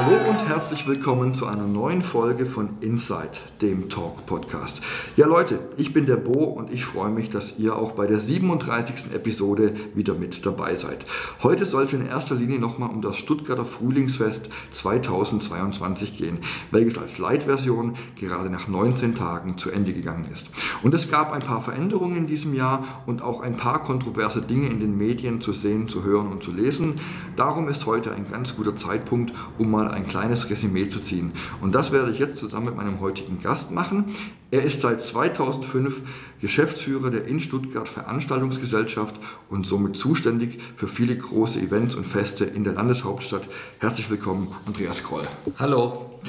Hallo 0.00 0.16
und 0.30 0.48
herzlich 0.48 0.86
willkommen 0.86 1.34
zu 1.34 1.46
einer 1.46 1.66
neuen 1.66 2.02
Folge 2.02 2.46
von 2.46 2.68
Inside, 2.80 3.32
dem 3.60 3.88
Talk 3.88 4.26
Podcast. 4.26 4.80
Ja 5.16 5.26
Leute, 5.26 5.58
ich 5.76 5.92
bin 5.92 6.06
der 6.06 6.14
Bo 6.14 6.44
und 6.44 6.72
ich 6.72 6.84
freue 6.84 7.10
mich, 7.10 7.30
dass 7.30 7.58
ihr 7.58 7.74
auch 7.74 7.90
bei 7.90 8.06
der 8.06 8.20
37. 8.20 9.12
Episode 9.12 9.74
wieder 9.96 10.14
mit 10.14 10.46
dabei 10.46 10.76
seid. 10.76 11.04
Heute 11.42 11.66
soll 11.66 11.82
es 11.82 11.92
in 11.92 12.06
erster 12.06 12.36
Linie 12.36 12.60
nochmal 12.60 12.90
um 12.90 13.02
das 13.02 13.16
Stuttgarter 13.16 13.64
Frühlingsfest 13.64 14.48
2022 14.70 16.16
gehen, 16.16 16.38
welches 16.70 16.96
als 16.96 17.18
Light-Version 17.18 17.94
gerade 18.14 18.50
nach 18.50 18.68
19 18.68 19.16
Tagen 19.16 19.58
zu 19.58 19.72
Ende 19.72 19.94
gegangen 19.94 20.28
ist. 20.32 20.48
Und 20.84 20.94
es 20.94 21.10
gab 21.10 21.32
ein 21.32 21.42
paar 21.42 21.60
Veränderungen 21.60 22.18
in 22.18 22.26
diesem 22.28 22.54
Jahr 22.54 23.02
und 23.06 23.20
auch 23.20 23.40
ein 23.40 23.56
paar 23.56 23.82
kontroverse 23.82 24.42
Dinge 24.42 24.68
in 24.68 24.78
den 24.78 24.96
Medien 24.96 25.40
zu 25.40 25.50
sehen, 25.50 25.88
zu 25.88 26.04
hören 26.04 26.28
und 26.28 26.44
zu 26.44 26.52
lesen. 26.52 27.00
Darum 27.34 27.66
ist 27.66 27.84
heute 27.84 28.12
ein 28.12 28.30
ganz 28.30 28.54
guter 28.54 28.76
Zeitpunkt, 28.76 29.32
um 29.58 29.72
mal 29.72 29.87
ein 29.92 30.06
kleines 30.06 30.48
Resümee 30.50 30.88
zu 30.88 31.00
ziehen. 31.00 31.32
Und 31.60 31.72
das 31.72 31.92
werde 31.92 32.10
ich 32.10 32.18
jetzt 32.18 32.38
zusammen 32.38 32.66
mit 32.66 32.76
meinem 32.76 33.00
heutigen 33.00 33.42
Gast 33.42 33.70
machen. 33.70 34.14
Er 34.50 34.62
ist 34.62 34.80
seit 34.80 35.02
2005 35.02 36.00
Geschäftsführer 36.40 37.10
der 37.10 37.26
in 37.26 37.40
Stuttgart 37.40 37.88
Veranstaltungsgesellschaft 37.88 39.16
und 39.50 39.66
somit 39.66 39.96
zuständig 39.96 40.60
für 40.76 40.88
viele 40.88 41.16
große 41.16 41.60
Events 41.60 41.94
und 41.94 42.06
Feste 42.06 42.44
in 42.44 42.64
der 42.64 42.74
Landeshauptstadt. 42.74 43.42
Herzlich 43.78 44.08
willkommen, 44.08 44.48
Andreas 44.66 45.02
Kroll. 45.02 45.24
Hallo. 45.58 46.20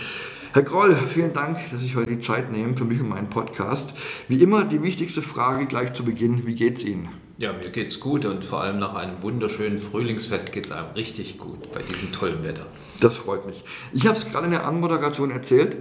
Herr 0.52 0.64
Kroll, 0.64 0.98
vielen 1.14 1.32
Dank, 1.32 1.58
dass 1.72 1.84
ich 1.84 1.96
heute 1.96 2.10
die 2.10 2.20
Zeit 2.20 2.52
nehme 2.52 2.76
für 2.76 2.84
mich 2.84 3.00
und 3.00 3.10
meinen 3.10 3.30
Podcast. 3.30 3.94
Wie 4.28 4.42
immer 4.42 4.66
die 4.66 4.82
wichtigste 4.82 5.22
Frage 5.22 5.68
gleich 5.68 5.94
zu 5.94 6.04
Beginn, 6.04 6.48
wie 6.48 6.56
geht 6.56 6.78
es 6.78 6.86
Ihnen? 6.86 7.29
Ja, 7.42 7.54
mir 7.54 7.70
geht's 7.70 8.02
gut 8.02 8.26
und 8.26 8.44
vor 8.44 8.60
allem 8.60 8.80
nach 8.80 8.96
einem 8.96 9.24
wunderschönen 9.24 9.78
Frühlingsfest 9.78 10.52
geht 10.52 10.66
es 10.66 10.74
einem 10.74 10.92
richtig 10.92 11.38
gut 11.38 11.72
bei 11.72 11.82
diesem 11.82 12.12
tollen 12.12 12.44
Wetter. 12.44 12.66
Das 13.00 13.16
freut 13.16 13.46
mich. 13.46 13.64
Ich 13.94 14.06
habe 14.08 14.18
es 14.18 14.28
gerade 14.28 14.48
in 14.48 14.52
der 14.52 14.66
Anmoderation 14.66 15.32
erzählt. 15.32 15.78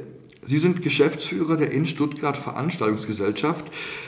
Sie 0.47 0.59
sind 0.59 0.83
Geschäftsführer 0.83 1.57
der 1.57 1.73
in 1.73 1.89
Stuttgart 1.89 2.37
Veranstaltungsgesellschaft. 2.37 3.65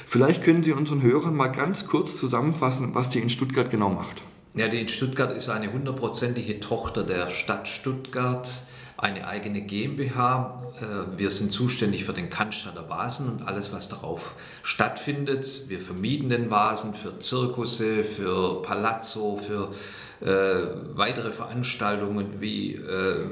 Vielleicht 0.07 0.45
können 0.45 0.63
Sie 0.63 0.71
unseren 0.71 1.03
Hörern 1.03 1.35
mal 1.35 1.49
ganz 1.49 1.89
kurz 1.89 2.17
zusammenfassen, 2.17 2.95
was 2.95 3.11
die 3.11 3.19
in 3.19 3.31
Stuttgart 3.31 3.69
genau 3.69 3.89
macht. 3.89 4.23
Ja, 4.55 4.69
die 4.69 4.81
in 4.81 4.89
Stuttgart 4.89 5.37
ist 5.37 5.49
eine 5.49 5.73
hundertprozentige 5.73 6.61
Tochter 6.61 7.03
der 7.03 7.31
Stadt 7.31 7.67
Stuttgart 7.67 8.63
eine 9.01 9.27
eigene 9.27 9.63
GmbH. 9.63 10.63
Äh, 10.81 11.19
wir 11.19 11.31
sind 11.31 11.53
zuständig 11.53 12.05
für 12.05 12.13
den 12.13 12.29
Cannstatter 12.29 12.89
Vasen 12.89 13.29
und 13.29 13.49
alles, 13.49 13.73
was 13.73 13.89
darauf 13.89 14.35
stattfindet. 14.63 15.69
Wir 15.69 15.81
vermieten 15.81 16.29
den 16.29 16.51
Vasen 16.51 16.95
für 16.95 17.19
Zirkusse, 17.19 18.05
für 18.05 18.63
Palazzo, 18.63 19.37
für 19.37 19.71
äh, 20.21 20.67
weitere 20.95 21.33
Veranstaltungen 21.33 22.41
wie 22.41 22.75
äh, 22.75 23.25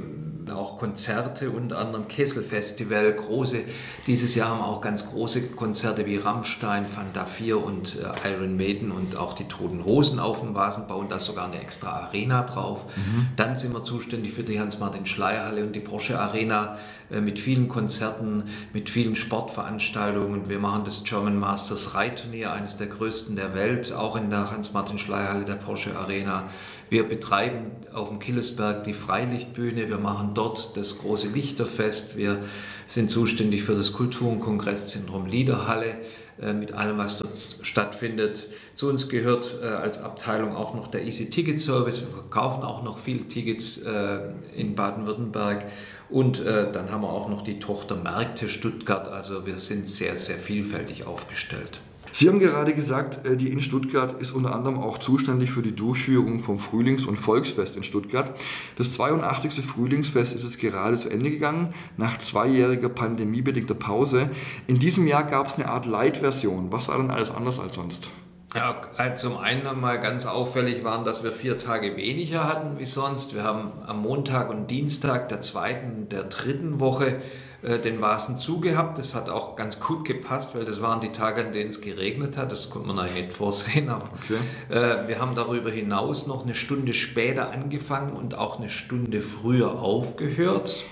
auch 0.51 0.77
Konzerte, 0.77 1.51
unter 1.51 1.79
anderem 1.79 2.09
Kesselfestival, 2.09 3.13
große. 3.13 3.65
Dieses 4.07 4.35
Jahr 4.35 4.51
haben 4.51 4.61
auch 4.61 4.81
ganz 4.81 5.09
große 5.09 5.49
Konzerte 5.51 6.07
wie 6.07 6.17
Rammstein, 6.17 6.87
Fanta 6.87 7.25
4 7.25 7.63
und 7.63 7.97
äh, 7.97 8.33
Iron 8.33 8.57
Maiden 8.57 8.91
und 8.91 9.17
auch 9.17 9.33
die 9.33 9.45
Toten 9.45 9.85
Hosen 9.85 10.19
auf 10.19 10.41
dem 10.41 10.55
Vasen 10.55 10.87
bauen 10.87 11.09
da 11.09 11.19
sogar 11.19 11.47
eine 11.47 11.61
extra 11.61 11.91
Arena 11.91 12.43
drauf. 12.43 12.87
Mhm. 12.97 13.29
Dann 13.37 13.57
sind 13.57 13.73
wir 13.73 13.83
zuständig 13.83 14.33
für 14.33 14.43
die 14.43 14.61
Hans-Martin-Schleierhalle 14.61 15.63
und 15.65 15.75
die 15.75 15.81
Porsche 15.81 16.19
Arena 16.19 16.79
äh, 17.11 17.21
mit 17.21 17.39
vielen 17.39 17.69
Konzerten, 17.69 18.45
mit 18.73 18.91
vielen 18.91 19.15
Sportveranstaltungen. 19.15 20.49
Wir 20.49 20.59
machen 20.59 20.83
das 20.85 21.05
German 21.05 21.39
Masters 21.39 21.95
Reitturnier, 21.95 22.53
eines 22.53 22.77
der 22.77 22.89
größten 22.89 23.37
der 23.37 23.55
Welt, 23.55 23.93
auch 23.93 24.17
in 24.17 24.31
der 24.31 24.51
Hans-Martin-Schleierhalle 24.51 25.45
der 25.45 25.55
Porsche 25.55 25.97
Arena. 25.97 26.45
Wir 26.91 27.07
betreiben 27.07 27.73
auf 27.93 28.09
dem 28.09 28.19
Killesberg 28.19 28.85
die 28.85 28.95
Freilichtbühne, 28.95 29.89
wir 29.89 29.99
machen 29.99 30.33
dort 30.39 30.77
das 30.77 30.99
große 30.99 31.29
Lichterfest, 31.29 32.17
wir 32.17 32.39
sind 32.87 33.11
zuständig 33.11 33.65
für 33.65 33.75
das 33.75 33.93
Kultur- 33.93 34.31
und 34.31 34.41
Kongresszentrum 34.41 35.27
Liederhalle 35.27 35.99
äh, 36.41 36.53
mit 36.53 36.73
allem, 36.73 36.97
was 36.99 37.19
dort 37.19 37.37
stattfindet. 37.63 38.47
Zu 38.75 38.89
uns 38.89 39.09
gehört 39.09 39.57
äh, 39.61 39.67
als 39.67 39.99
Abteilung 39.99 40.55
auch 40.55 40.75
noch 40.75 40.87
der 40.87 41.05
Easy 41.05 41.29
Ticket 41.29 41.59
Service. 41.59 42.01
Wir 42.01 42.09
verkaufen 42.09 42.63
auch 42.63 42.83
noch 42.85 42.99
viele 42.99 43.27
Tickets 43.27 43.79
äh, 43.79 44.21
in 44.57 44.75
Baden-Württemberg. 44.75 45.67
Und 46.11 46.43
dann 46.43 46.91
haben 46.91 47.03
wir 47.03 47.11
auch 47.11 47.29
noch 47.29 47.43
die 47.43 47.59
Tochter 47.59 47.95
Märkte 47.95 48.49
Stuttgart. 48.49 49.09
Also 49.09 49.45
wir 49.45 49.59
sind 49.59 49.87
sehr, 49.87 50.17
sehr 50.17 50.39
vielfältig 50.39 51.05
aufgestellt. 51.07 51.81
Sie 52.13 52.29
haben 52.29 52.39
gerade 52.39 52.75
gesagt, 52.75 53.27
äh, 53.27 53.37
die 53.37 53.49
in 53.49 53.61
Stuttgart 53.61 54.21
ist 54.21 54.33
unter 54.33 54.55
anderem 54.55 54.79
auch 54.79 54.99
zuständig 54.99 55.51
für 55.51 55.63
die 55.63 55.75
Durchführung 55.75 56.41
vom 56.41 56.59
Frühlings- 56.59 57.07
und 57.07 57.17
Volksfest 57.17 57.77
in 57.77 57.85
Stuttgart. 57.85 58.39
Das 58.77 58.93
82. 58.93 59.65
Frühlingsfest 59.65 60.35
ist 60.35 60.45
es 60.45 60.59
gerade 60.59 60.99
zu 60.99 61.09
Ende 61.09 61.31
gegangen, 61.31 61.75
nach 61.97 62.19
zweijähriger 62.19 62.89
pandemiebedingter 62.89 63.75
Pause. 63.75 64.31
In 64.67 64.79
diesem 64.79 65.07
Jahr 65.07 65.25
gab 65.25 65.49
es 65.49 65.57
eine 65.57 65.69
Art 65.69 65.87
Light-Version. 65.87 66.73
Was 66.73 66.89
war 66.89 66.99
denn 66.99 67.11
alles 67.11 67.31
anders 67.31 67.59
als 67.59 67.75
sonst? 67.75 68.11
Ja, 68.59 68.81
äh, 68.99 69.15
zum 69.15 69.37
einen 69.39 69.79
mal 69.79 70.01
ganz 70.01 70.27
auffällig 70.27 70.83
waren, 70.83 71.05
dass 71.05 71.23
wir 71.23 71.31
vier 71.31 71.59
Tage 71.59 71.97
weniger 71.97 72.49
hatten 72.49 72.81
wie 72.81 72.87
sonst. 72.87 73.37
Wir 73.37 73.45
haben 73.45 73.71
am 73.87 74.03
Montag 74.03 74.51
und 74.51 74.69
Dienstag 74.69 75.29
der 75.29 75.41
zweiten, 75.41 76.09
der 76.09 76.25
dritten 76.25 76.81
Woche 76.81 77.21
äh, 77.63 77.79
den 77.79 78.01
Vasen 78.01 78.37
zugehabt. 78.37 78.99
Das 78.99 79.15
hat 79.15 79.29
auch 79.29 79.55
ganz 79.55 79.79
gut 79.79 80.05
gepasst, 80.05 80.57
weil 80.57 80.65
das 80.65 80.83
waren 80.83 81.01
die 81.01 81.13
Tage, 81.13 81.47
an 81.47 81.53
denen 81.53 81.69
es 81.69 81.81
geregnet 81.81 82.37
hat. 82.37 82.51
Das 82.51 82.69
konnte 82.69 82.89
man 82.89 82.99
eigentlich 82.99 83.27
nicht 83.27 83.33
vorsehen. 83.33 83.91
Aber 83.91 84.11
okay. 84.25 84.77
äh, 84.77 85.07
wir 85.07 85.21
haben 85.21 85.37
darüber 85.37 85.71
hinaus 85.71 86.27
noch 86.27 86.43
eine 86.43 86.57
Stunde 86.57 86.95
später 86.95 87.53
angefangen 87.53 88.17
und 88.17 88.35
auch 88.35 88.59
eine 88.59 88.71
Stunde 88.71 89.23
früher 89.23 89.79
aufgehört 89.81 90.83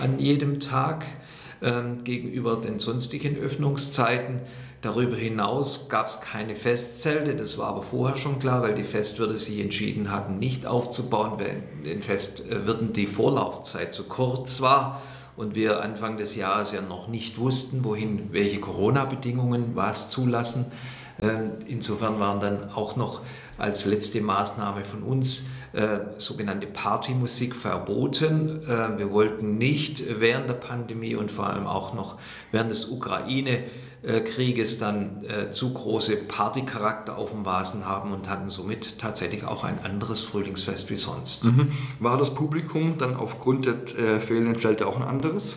an 0.00 0.18
jedem 0.18 0.58
Tag 0.58 1.04
äh, 1.60 1.82
gegenüber 2.02 2.56
den 2.56 2.80
sonstigen 2.80 3.36
Öffnungszeiten. 3.36 4.40
Darüber 4.82 5.14
hinaus 5.14 5.88
gab 5.88 6.06
es 6.06 6.20
keine 6.20 6.56
Festzelte, 6.56 7.36
das 7.36 7.56
war 7.56 7.68
aber 7.68 7.84
vorher 7.84 8.16
schon 8.16 8.40
klar, 8.40 8.62
weil 8.62 8.74
die 8.74 8.82
Festwirte 8.82 9.38
sich 9.38 9.60
entschieden 9.60 10.10
hatten, 10.10 10.40
nicht 10.40 10.66
aufzubauen, 10.66 11.34
weil 11.38 11.62
den 11.84 12.02
Festwirten 12.02 12.92
die 12.92 13.06
Vorlaufzeit 13.06 13.94
zu 13.94 14.02
kurz 14.02 14.60
war 14.60 15.00
und 15.36 15.54
wir 15.54 15.82
Anfang 15.82 16.16
des 16.16 16.34
Jahres 16.34 16.72
ja 16.72 16.80
noch 16.80 17.06
nicht 17.06 17.38
wussten, 17.38 17.84
wohin 17.84 18.32
welche 18.32 18.58
Corona-Bedingungen 18.58 19.76
was 19.76 20.10
zulassen. 20.10 20.72
Ähm, 21.20 21.52
insofern 21.68 22.18
waren 22.18 22.40
dann 22.40 22.72
auch 22.72 22.96
noch 22.96 23.20
als 23.58 23.84
letzte 23.84 24.20
Maßnahme 24.20 24.84
von 24.84 25.04
uns 25.04 25.46
äh, 25.72 25.98
sogenannte 26.18 26.66
Partymusik 26.66 27.54
verboten. 27.54 28.62
Äh, 28.64 28.98
wir 28.98 29.10
wollten 29.10 29.58
nicht 29.58 30.20
während 30.20 30.48
der 30.48 30.54
Pandemie 30.54 31.14
und 31.14 31.30
vor 31.30 31.46
allem 31.46 31.66
auch 31.66 31.94
noch 31.94 32.18
während 32.50 32.70
des 32.70 32.86
Ukraine 32.86 33.64
Krieges 34.02 34.78
dann 34.78 35.24
äh, 35.24 35.52
zu 35.52 35.72
große 35.72 36.16
Partycharakter 36.16 37.16
auf 37.16 37.30
dem 37.30 37.46
Vasen 37.46 37.86
haben 37.86 38.12
und 38.12 38.28
hatten 38.28 38.48
somit 38.48 38.98
tatsächlich 38.98 39.44
auch 39.44 39.62
ein 39.62 39.78
anderes 39.78 40.22
Frühlingsfest 40.22 40.90
wie 40.90 40.96
sonst. 40.96 41.44
Mhm. 41.44 41.70
War 42.00 42.18
das 42.18 42.34
Publikum 42.34 42.98
dann 42.98 43.14
aufgrund 43.14 43.64
der 43.64 43.74
äh, 43.96 44.20
fehlenden 44.20 44.56
Zelte 44.56 44.88
auch 44.88 44.96
ein 44.96 45.04
anderes? 45.04 45.54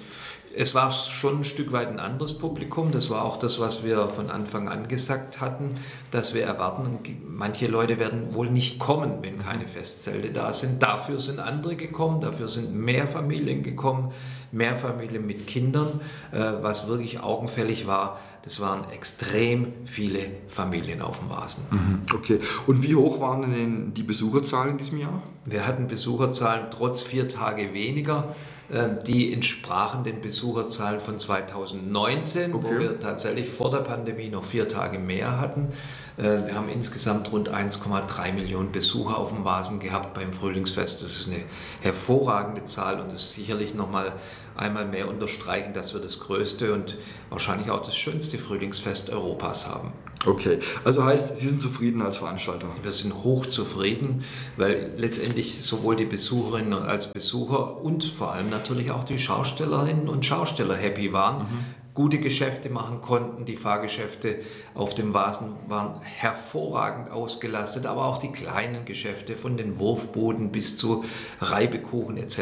Es 0.58 0.74
war 0.74 0.90
schon 0.92 1.40
ein 1.40 1.44
Stück 1.44 1.72
weit 1.72 1.90
ein 1.90 2.00
anderes 2.00 2.38
Publikum. 2.38 2.92
Das 2.92 3.10
war 3.10 3.26
auch 3.26 3.38
das, 3.38 3.60
was 3.60 3.84
wir 3.84 4.10
von 4.10 4.30
Anfang 4.30 4.70
an 4.70 4.88
gesagt 4.88 5.42
hatten, 5.42 5.72
dass 6.12 6.34
wir 6.34 6.44
erwarten, 6.44 7.00
manche 7.28 7.68
Leute 7.68 8.00
werden 8.00 8.34
wohl 8.34 8.50
nicht 8.50 8.80
kommen, 8.80 9.20
wenn 9.22 9.40
keine 9.40 9.68
Festzelte 9.68 10.32
da 10.32 10.54
sind. 10.54 10.82
Dafür 10.82 11.20
sind 11.20 11.40
andere 11.40 11.76
gekommen, 11.76 12.22
dafür 12.22 12.48
sind 12.48 12.74
mehr 12.74 13.08
Familien 13.08 13.64
gekommen, 13.64 14.14
mehr 14.52 14.78
Familien 14.78 15.28
mit 15.28 15.46
Kindern. 15.46 16.00
Äh, 16.32 16.40
was 16.62 16.88
wirklich 16.88 17.20
augenfällig 17.20 17.86
war, 17.86 18.20
das 18.44 18.62
waren 18.62 18.90
extrem 18.92 19.74
viele 19.86 20.20
Familien 20.48 21.02
auf 21.02 21.20
dem 21.20 21.30
Vasen. 21.30 21.66
Mhm, 21.72 22.02
okay. 22.14 22.40
Und 22.66 22.82
wie 22.82 22.96
hoch 22.96 23.20
waren 23.20 23.42
denn 23.42 23.94
die 23.94 24.04
Besucherzahlen 24.04 24.74
in 24.74 24.78
diesem 24.78 25.00
Jahr? 25.00 25.22
Wir 25.44 25.68
hatten 25.68 25.88
Besucherzahlen 25.88 26.68
trotz 26.72 27.02
vier 27.02 27.28
Tage 27.28 27.74
weniger. 27.74 28.36
Äh, 28.70 29.04
die 29.06 29.32
entsprachen 29.32 30.04
den 30.04 30.22
Besucherzahlen 30.22 31.00
von 31.00 31.20
2019, 31.20 32.54
okay. 32.54 32.64
wo 32.64 32.80
wir 32.80 33.00
tatsächlich 33.00 33.50
vor 33.50 33.70
der 33.70 33.80
Pandemie 33.80 34.30
noch 34.30 34.44
vier 34.44 34.68
Tage 34.68 34.98
mehr 34.98 35.40
hatten. 35.40 35.70
Äh, 36.18 36.48
wir 36.48 36.56
haben 36.56 36.70
insgesamt 36.70 37.32
rund 37.32 37.50
1,3 37.50 38.34
Millionen 38.34 38.72
Besucher 38.72 39.18
auf 39.18 39.30
dem 39.30 39.44
Vasen 39.44 39.80
gehabt 39.80 40.14
beim 40.14 40.34
Frühlingsfest. 40.34 41.02
Das 41.02 41.12
ist 41.12 41.28
eine 41.28 41.44
hervorragende 41.82 42.64
Zahl 42.64 43.00
und 43.00 43.12
ist 43.12 43.34
sicherlich 43.34 43.74
nochmal 43.74 44.14
einmal 44.56 44.86
mehr 44.86 45.10
unterstreichen, 45.10 45.74
dass 45.74 45.94
wir 45.94 46.02
das 46.02 46.20
größte 46.20 46.74
und 46.74 46.98
wahrscheinlich 47.30 47.70
auch 47.70 47.82
das 47.82 47.98
schönste 47.98 48.38
Frühlingsfest 48.38 49.10
Europas 49.10 49.68
haben. 49.68 49.92
Okay, 50.26 50.60
also 50.84 51.04
heißt, 51.04 51.38
Sie 51.38 51.46
sind 51.46 51.62
zufrieden 51.62 52.02
als 52.02 52.18
Veranstalter? 52.18 52.68
Wir 52.82 52.92
sind 52.92 53.24
hoch 53.24 53.46
zufrieden, 53.46 54.24
weil 54.58 54.92
letztendlich 54.98 55.62
sowohl 55.62 55.98
die 55.98 56.06
Besucherinnen 56.06 56.74
als 56.74 57.12
Besucher 57.12 57.82
und 57.84 58.06
vor 58.06 58.32
allem 58.32 58.50
natürlich 58.50 58.92
auch 58.92 59.04
die 59.04 59.20
Schaustellerinnen 59.20 60.08
und 60.08 60.26
Schausteller 60.26 60.76
happy 60.76 61.14
waren. 61.14 61.44
Mhm 61.44 61.85
gute 61.96 62.20
Geschäfte 62.20 62.70
machen 62.70 63.02
konnten. 63.02 63.46
Die 63.46 63.56
Fahrgeschäfte 63.56 64.40
auf 64.74 64.94
dem 64.94 65.14
Vasen 65.14 65.54
waren 65.68 66.02
hervorragend 66.02 67.10
ausgelastet, 67.10 67.86
aber 67.86 68.06
auch 68.06 68.18
die 68.18 68.32
kleinen 68.32 68.84
Geschäfte 68.84 69.38
von 69.38 69.56
den 69.56 69.80
Wurfboden 69.80 70.52
bis 70.52 70.78
zu 70.78 71.06
Reibekuchen 71.40 72.18
etc. 72.18 72.40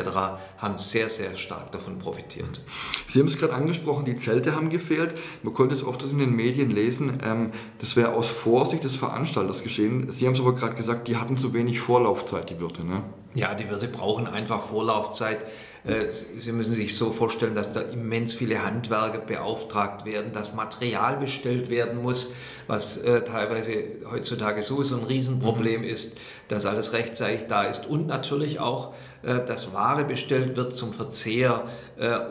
haben 0.57 0.77
sehr, 0.79 1.07
sehr 1.07 1.35
stark 1.35 1.71
davon 1.71 1.99
profitiert. 1.99 2.61
Sie 3.07 3.19
haben 3.19 3.27
es 3.27 3.37
gerade 3.37 3.53
angesprochen, 3.53 4.05
die 4.05 4.17
Zelte 4.17 4.55
haben 4.55 4.71
gefehlt. 4.71 5.13
Man 5.43 5.53
konnte 5.53 5.75
jetzt 5.75 5.85
oft 5.85 6.01
in 6.03 6.17
den 6.17 6.35
Medien 6.35 6.71
lesen, 6.71 7.19
ähm, 7.23 7.51
das 7.79 7.95
wäre 7.95 8.13
aus 8.13 8.29
Vorsicht 8.29 8.83
des 8.83 8.95
Veranstalters 8.95 9.61
geschehen. 9.61 10.11
Sie 10.11 10.25
haben 10.25 10.33
es 10.33 10.39
aber 10.39 10.55
gerade 10.55 10.75
gesagt, 10.75 11.07
die 11.07 11.17
hatten 11.17 11.37
zu 11.37 11.53
wenig 11.53 11.79
Vorlaufzeit, 11.79 12.49
die 12.49 12.59
Wirte. 12.59 12.83
Ne? 12.83 13.03
Ja, 13.35 13.55
die 13.55 13.69
Wirte 13.69 13.87
brauchen 13.87 14.27
einfach 14.27 14.61
Vorlaufzeit. 14.63 15.39
Äh, 15.85 16.09
Sie 16.09 16.51
müssen 16.51 16.73
sich 16.73 16.95
so 16.95 17.11
vorstellen, 17.11 17.55
dass 17.55 17.71
da 17.71 17.81
immens 17.81 18.33
viele 18.33 18.63
Handwerker 18.63 19.19
beauftragt 19.19 20.05
werden, 20.05 20.31
dass 20.31 20.53
Material 20.53 21.17
bestellt 21.17 21.69
werden 21.69 22.01
muss, 22.01 22.31
was 22.67 22.97
äh, 22.97 23.23
teilweise 23.23 23.73
heutzutage 24.09 24.61
sowieso 24.61 24.97
ein 24.97 25.03
Riesenproblem 25.03 25.81
mhm. 25.81 25.87
ist, 25.87 26.19
dass 26.47 26.65
alles 26.65 26.93
rechtzeitig 26.93 27.47
da 27.47 27.63
ist 27.63 27.87
und 27.87 28.07
natürlich 28.07 28.59
auch, 28.59 28.93
äh, 29.23 29.43
dass 29.43 29.73
Ware 29.73 30.05
bestellt 30.05 30.55
wird 30.55 30.75
zum 30.75 30.93
Verzehr 30.93 31.65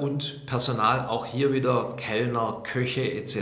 und 0.00 0.44
Personal, 0.44 1.06
auch 1.06 1.24
hier 1.24 1.52
wieder 1.52 1.94
Kellner, 1.96 2.62
Köche 2.64 3.12
etc. 3.12 3.36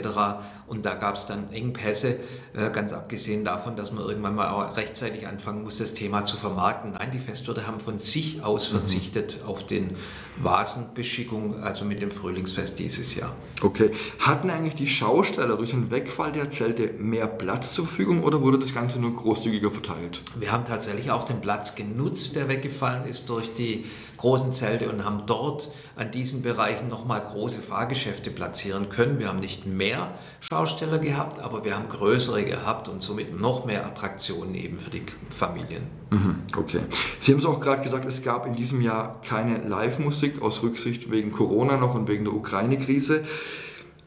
Und 0.71 0.87
da 0.87 0.95
gab 0.95 1.17
es 1.17 1.27
dann 1.27 1.53
Engpässe, 1.53 2.21
äh, 2.55 2.71
ganz 2.71 2.93
abgesehen 2.93 3.45
davon, 3.45 3.75
dass 3.75 3.91
man 3.91 4.05
irgendwann 4.05 4.37
mal 4.37 4.51
auch 4.51 4.77
rechtzeitig 4.77 5.27
anfangen 5.27 5.65
muss, 5.65 5.79
das 5.79 5.95
Thema 5.95 6.23
zu 6.23 6.37
vermarkten. 6.37 6.93
Nein, 6.93 7.11
die 7.13 7.19
Festwirte 7.19 7.67
haben 7.67 7.81
von 7.81 7.99
sich 7.99 8.45
aus 8.45 8.71
mhm. 8.71 8.77
verzichtet 8.77 9.41
auf 9.45 9.67
den 9.67 9.97
Vasenbeschickung, 10.41 11.61
also 11.61 11.85
mit 11.85 12.01
dem 12.01 12.13
Frühlingsfest 12.13 12.79
dieses 12.79 13.17
Jahr. 13.17 13.35
Okay. 13.61 13.91
Hatten 14.21 14.49
eigentlich 14.49 14.77
die 14.77 14.87
Schausteller 14.87 15.57
durch 15.57 15.71
den 15.71 15.91
Wegfall 15.91 16.31
der 16.31 16.51
Zelte 16.53 16.93
mehr 16.99 17.27
Platz 17.27 17.75
zur 17.75 17.89
Verfügung 17.89 18.23
oder 18.23 18.41
wurde 18.41 18.61
das 18.61 18.73
Ganze 18.73 19.01
nur 19.01 19.13
großzügiger 19.17 19.73
verteilt? 19.73 20.23
Wir 20.37 20.53
haben 20.53 20.65
tatsächlich 20.65 21.11
auch 21.11 21.25
den 21.25 21.41
Platz 21.41 21.75
genutzt, 21.75 22.37
der 22.37 22.49
weggefallen 22.49 23.07
ist 23.07 23.29
durch 23.29 23.53
die 23.55 23.87
großen 24.21 24.53
Zelte 24.53 24.91
und 24.91 25.05
haben 25.05 25.23
dort 25.27 25.71
an 25.97 26.11
diesen 26.11 26.43
Bereichen 26.43 26.89
nochmal 26.89 27.23
große 27.23 27.61
Fahrgeschäfte 27.61 28.31
platzieren 28.31 28.91
können. 28.91 29.19
Wir 29.19 29.29
haben 29.29 29.41
nicht 29.41 29.65
mehr 29.67 30.13
Schausteller 30.41 30.99
gehabt, 30.99 31.41
aber 31.41 31.65
wir 31.65 31.75
haben 31.75 31.89
größere 31.89 32.45
gehabt 32.45 32.89
und 32.89 33.03
somit 33.03 33.39
noch 33.39 33.65
mehr 33.65 33.87
Attraktionen 33.87 34.55
eben 34.55 34.79
für 34.79 34.91
die 34.91 35.03
Familien. 35.31 35.85
Mhm, 36.11 36.37
okay. 36.57 36.81
Sie 37.19 37.33
haben 37.33 37.39
es 37.39 37.47
auch 37.47 37.61
gerade 37.61 37.83
gesagt, 37.83 38.05
es 38.05 38.23
gab 38.23 38.47
in 38.47 38.55
diesem 38.55 38.83
Jahr 38.83 39.21
keine 39.23 39.59
Live-Musik 39.67 40.43
aus 40.43 40.63
Rücksicht 40.63 41.11
wegen 41.11 41.33
Corona 41.33 41.79
noch 41.79 41.95
und 41.95 42.07
wegen 42.07 42.25
der 42.25 42.35
Ukraine-Krise. 42.35 43.25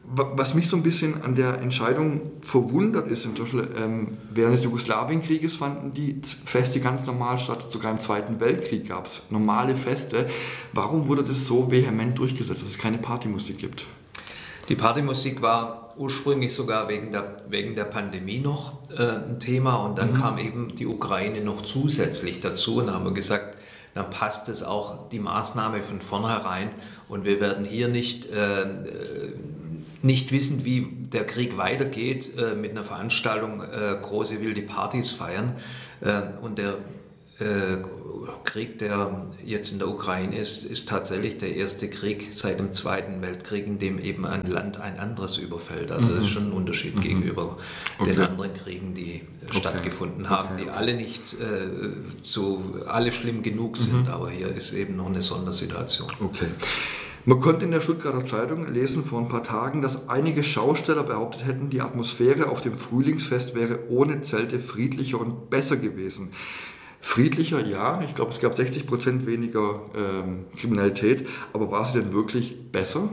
Was 0.06 0.54
mich 0.54 0.68
so 0.68 0.76
ein 0.76 0.82
bisschen 0.82 1.22
an 1.22 1.34
der 1.34 1.60
Entscheidung 1.60 2.32
verwundert 2.42 3.08
ist, 3.08 3.22
zum 3.22 3.34
Beispiel 3.34 3.68
ähm, 3.76 4.18
während 4.32 4.54
des 4.54 4.64
Jugoslawienkrieges 4.64 5.56
fanden 5.56 5.94
die 5.94 6.20
Feste 6.44 6.78
ganz 6.80 7.06
normal 7.06 7.38
statt, 7.38 7.66
sogar 7.70 7.90
im 7.90 8.00
Zweiten 8.00 8.38
Weltkrieg 8.38 8.88
gab 8.88 9.06
es 9.06 9.22
normale 9.30 9.76
Feste. 9.76 10.28
Warum 10.72 11.08
wurde 11.08 11.24
das 11.24 11.46
so 11.46 11.70
vehement 11.70 12.18
durchgesetzt, 12.18 12.60
dass 12.60 12.68
es 12.68 12.78
keine 12.78 12.98
Partymusik 12.98 13.58
gibt? 13.58 13.86
Die 14.68 14.76
Partymusik 14.76 15.42
war 15.42 15.94
ursprünglich 15.96 16.54
sogar 16.54 16.88
wegen 16.88 17.12
der, 17.12 17.42
wegen 17.48 17.74
der 17.74 17.84
Pandemie 17.84 18.40
noch 18.40 18.78
äh, 18.90 19.02
ein 19.02 19.40
Thema 19.40 19.76
und 19.76 19.98
dann 19.98 20.10
mhm. 20.10 20.14
kam 20.14 20.38
eben 20.38 20.74
die 20.74 20.86
Ukraine 20.86 21.40
noch 21.40 21.62
zusätzlich 21.62 22.40
dazu 22.40 22.76
und 22.76 22.92
haben 22.92 23.04
wir 23.04 23.12
gesagt, 23.12 23.56
dann 23.94 24.10
passt 24.10 24.48
es 24.48 24.62
auch 24.62 25.08
die 25.10 25.20
Maßnahme 25.20 25.82
von 25.82 26.00
vornherein 26.00 26.70
und 27.08 27.24
wir 27.24 27.40
werden 27.40 27.64
hier 27.64 27.88
nicht 27.88 28.26
äh, 28.26 28.66
nicht 30.04 30.32
wissend, 30.32 30.64
wie 30.64 30.86
der 30.90 31.24
Krieg 31.24 31.56
weitergeht, 31.56 32.36
äh, 32.36 32.54
mit 32.54 32.72
einer 32.72 32.84
Veranstaltung 32.84 33.62
äh, 33.62 33.96
große 34.00 34.40
wilde 34.40 34.62
Partys 34.62 35.10
feiern. 35.10 35.56
Äh, 36.02 36.20
und 36.42 36.58
der 36.58 36.76
äh, 37.38 37.78
Krieg, 38.44 38.78
der 38.78 39.26
jetzt 39.44 39.72
in 39.72 39.78
der 39.78 39.88
Ukraine 39.88 40.36
ist, 40.36 40.64
ist 40.64 40.88
tatsächlich 40.88 41.38
der 41.38 41.56
erste 41.56 41.88
Krieg 41.88 42.28
seit 42.32 42.58
dem 42.58 42.72
Zweiten 42.72 43.22
Weltkrieg, 43.22 43.66
in 43.66 43.78
dem 43.78 43.98
eben 43.98 44.26
ein 44.26 44.42
Land 44.46 44.78
ein 44.78 44.98
anderes 44.98 45.38
überfällt. 45.38 45.90
Also 45.90 46.10
mhm. 46.10 46.16
das 46.16 46.24
ist 46.26 46.30
schon 46.30 46.48
ein 46.48 46.52
Unterschied 46.52 46.96
mhm. 46.96 47.00
gegenüber 47.00 47.56
okay. 47.98 48.14
den 48.14 48.20
anderen 48.20 48.54
Kriegen, 48.54 48.94
die 48.94 49.22
okay. 49.46 49.58
stattgefunden 49.58 50.28
haben, 50.28 50.50
okay. 50.52 50.64
die 50.64 50.70
alle 50.70 50.94
nicht 50.94 51.32
äh, 51.34 51.68
so 52.22 52.62
alle 52.86 53.10
schlimm 53.10 53.42
genug 53.42 53.78
sind, 53.78 54.02
mhm. 54.02 54.08
aber 54.08 54.30
hier 54.30 54.48
ist 54.54 54.74
eben 54.74 54.96
noch 54.96 55.06
eine 55.06 55.22
Sondersituation. 55.22 56.10
Okay. 56.20 56.48
Man 57.26 57.40
konnte 57.40 57.64
in 57.64 57.70
der 57.70 57.80
Stuttgarter 57.80 58.26
Zeitung 58.26 58.70
lesen 58.70 59.02
vor 59.02 59.18
ein 59.18 59.28
paar 59.28 59.42
Tagen, 59.42 59.80
dass 59.80 60.10
einige 60.10 60.44
Schausteller 60.44 61.04
behauptet 61.04 61.46
hätten, 61.46 61.70
die 61.70 61.80
Atmosphäre 61.80 62.50
auf 62.50 62.60
dem 62.60 62.76
Frühlingsfest 62.76 63.54
wäre 63.54 63.88
ohne 63.88 64.20
Zelte 64.20 64.60
friedlicher 64.60 65.18
und 65.18 65.48
besser 65.48 65.78
gewesen. 65.78 66.32
Friedlicher, 67.00 67.64
ja, 67.64 68.02
ich 68.02 68.14
glaube, 68.14 68.30
es 68.30 68.40
gab 68.40 68.56
60 68.56 68.86
Prozent 68.86 69.26
weniger 69.26 69.80
ähm, 69.96 70.44
Kriminalität, 70.58 71.26
aber 71.54 71.70
war 71.70 71.86
sie 71.86 71.94
denn 71.94 72.12
wirklich 72.12 72.70
besser? 72.70 73.08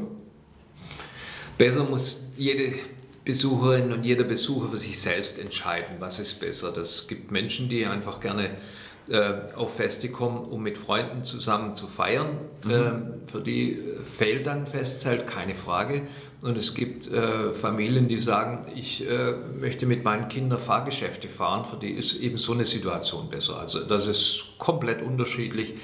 Besser 1.58 1.86
muss 1.86 2.32
jede 2.36 2.74
Besucherin 3.24 3.94
und 3.94 4.04
jeder 4.04 4.26
Besucher 4.26 4.70
für 4.72 4.78
sich 4.78 5.00
selbst 5.00 5.40
entscheiden, 5.40 5.98
was 6.00 6.20
ist 6.20 6.40
besser. 6.42 6.74
Das 6.74 7.08
gibt 7.08 7.32
Menschen, 7.32 7.70
die 7.70 7.86
einfach 7.86 8.20
gerne 8.20 8.58
äh, 9.10 9.34
auf 9.56 9.76
Feste 9.76 10.10
kommen, 10.10 10.46
um 10.46 10.62
mit 10.64 10.78
Freunden 10.78 11.24
zusammen 11.24 11.74
zu 11.74 11.88
feiern. 11.88 12.38
Mhm. 12.64 12.72
Ähm, 12.72 13.14
für 13.26 13.42
die 13.42 13.80
fehlt 14.06 14.48
dann 14.48 14.68
Festzelt, 14.68 15.28
keine 15.28 15.56
Frage. 15.56 16.08
Und 16.42 16.58
es 16.58 16.74
gibt 16.74 17.12
äh, 17.12 17.54
Familien, 17.54 18.08
die 18.08 18.18
sagen, 18.18 18.66
ich 18.74 19.08
äh, 19.08 19.34
möchte 19.60 19.86
mit 19.86 20.04
meinen 20.04 20.28
Kindern 20.28 20.60
Fahrgeschäfte 20.60 21.28
fahren. 21.28 21.66
Für 21.66 21.78
die 21.78 21.92
ist 21.92 22.16
eben 22.16 22.38
so 22.38 22.54
eine 22.54 22.66
Situation 22.66 23.30
besser. 23.30 23.60
Also 23.60 23.82
das 23.82 24.08
ist 24.08 24.46
komplett 24.58 25.02
unterschiedlich. 25.04 25.76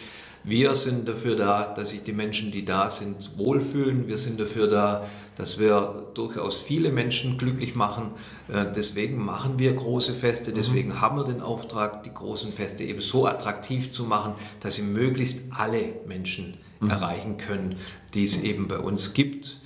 Wir 0.47 0.77
sind 0.77 1.09
dafür 1.09 1.35
da, 1.35 1.73
dass 1.75 1.89
sich 1.89 2.03
die 2.03 2.13
Menschen, 2.13 2.54
die 2.54 2.63
da 2.63 2.89
sind, 2.89 3.37
wohlfühlen. 3.37 4.07
Wir 4.07 4.18
sind 4.18 4.39
dafür 4.39 4.68
da, 4.68 5.06
dass 5.35 5.59
wir 5.59 6.07
durchaus 6.13 6.56
viele 6.56 6.89
Menschen 6.89 7.37
glücklich 7.37 7.75
machen. 7.75 8.11
Äh, 8.47 8.66
deswegen 8.73 9.25
machen 9.25 9.59
wir 9.59 9.73
große 9.73 10.13
Feste, 10.13 10.54
deswegen 10.54 10.92
mhm. 10.92 11.01
haben 11.01 11.18
wir 11.18 11.25
den 11.25 11.42
Auftrag, 11.42 12.04
die 12.04 12.13
großen 12.13 12.54
Feste 12.54 12.85
eben 12.85 13.01
so 13.01 13.27
attraktiv 13.27 13.92
zu 13.92 14.06
machen, 14.06 14.35
dass 14.61 14.75
sie 14.75 14.83
möglichst 14.83 15.51
alle 15.51 15.95
Menschen 16.07 16.54
mhm. 16.80 16.92
erreichen 16.92 17.35
können, 17.35 17.75
die 18.13 18.23
es 18.23 18.42
eben 18.42 18.69
bei 18.69 18.80
uns 18.80 19.13
gibt. 19.13 19.59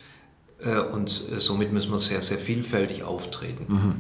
Äh, 0.63 0.79
und 0.79 1.31
äh, 1.31 1.39
somit 1.39 1.71
müssen 1.71 1.91
wir 1.91 1.99
sehr, 1.99 2.21
sehr 2.21 2.37
vielfältig 2.37 3.03
auftreten. 3.03 3.65
Mhm. 3.67 3.95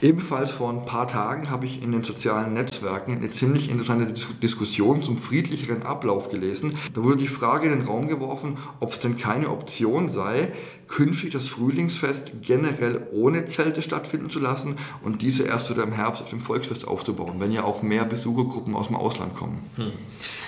Ebenfalls 0.00 0.50
vor 0.50 0.70
ein 0.70 0.84
paar 0.84 1.08
Tagen 1.08 1.50
habe 1.50 1.66
ich 1.66 1.82
in 1.82 1.92
den 1.92 2.02
sozialen 2.02 2.54
Netzwerken 2.54 3.16
eine 3.16 3.30
ziemlich 3.30 3.70
interessante 3.70 4.12
Diskussion 4.42 5.02
zum 5.02 5.18
friedlicheren 5.18 5.82
Ablauf 5.82 6.28
gelesen. 6.28 6.74
Da 6.94 7.02
wurde 7.02 7.18
die 7.18 7.28
Frage 7.28 7.66
in 7.66 7.78
den 7.78 7.86
Raum 7.86 8.08
geworfen, 8.08 8.58
ob 8.80 8.92
es 8.92 9.00
denn 9.00 9.16
keine 9.16 9.50
Option 9.50 10.08
sei, 10.08 10.52
künftig 10.88 11.30
das 11.30 11.48
Frühlingsfest 11.48 12.32
generell 12.42 13.06
ohne 13.12 13.48
Zelte 13.48 13.80
stattfinden 13.80 14.28
zu 14.28 14.40
lassen 14.40 14.76
und 15.02 15.22
diese 15.22 15.44
erst 15.44 15.70
wieder 15.70 15.84
im 15.84 15.92
Herbst 15.92 16.20
auf 16.20 16.28
dem 16.28 16.40
Volksfest 16.40 16.86
aufzubauen, 16.86 17.36
wenn 17.38 17.50
ja 17.50 17.64
auch 17.64 17.82
mehr 17.82 18.04
Besuchergruppen 18.04 18.74
aus 18.74 18.88
dem 18.88 18.96
Ausland 18.96 19.34
kommen. 19.34 19.62
Hm. 19.76 19.92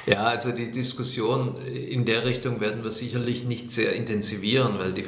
Ja, 0.07 0.25
also 0.25 0.53
die 0.53 0.71
Diskussion 0.71 1.57
in 1.65 2.05
der 2.05 2.27
Richtung 2.27 2.61
werden 2.61 2.85
wir 2.85 2.91
sicherlich 2.91 3.45
nicht 3.45 3.71
sehr 3.71 3.95
intensivieren, 3.95 4.79
weil 4.79 4.93
die 4.93 5.05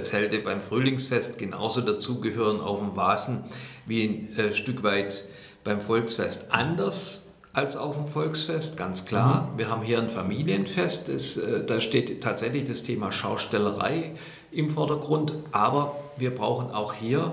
Zelte 0.00 0.38
beim 0.38 0.60
Frühlingsfest 0.60 1.38
genauso 1.38 1.80
dazugehören 1.80 2.60
auf 2.60 2.80
dem 2.80 2.96
Vasen 2.96 3.44
wie 3.86 4.04
ein 4.04 4.38
äh, 4.38 4.52
Stück 4.52 4.82
weit 4.82 5.24
beim 5.64 5.80
Volksfest. 5.80 6.46
Anders 6.50 7.26
als 7.52 7.76
auf 7.76 7.96
dem 7.96 8.06
Volksfest, 8.06 8.76
ganz 8.76 9.06
klar. 9.06 9.50
Mhm. 9.52 9.58
Wir 9.58 9.70
haben 9.70 9.82
hier 9.82 9.98
ein 9.98 10.08
Familienfest, 10.08 11.08
das, 11.08 11.36
äh, 11.36 11.64
da 11.64 11.80
steht 11.80 12.22
tatsächlich 12.22 12.64
das 12.64 12.82
Thema 12.82 13.12
Schaustellerei 13.12 14.12
im 14.52 14.70
Vordergrund, 14.70 15.32
aber 15.52 15.96
wir 16.16 16.34
brauchen 16.34 16.70
auch 16.70 16.92
hier 16.92 17.32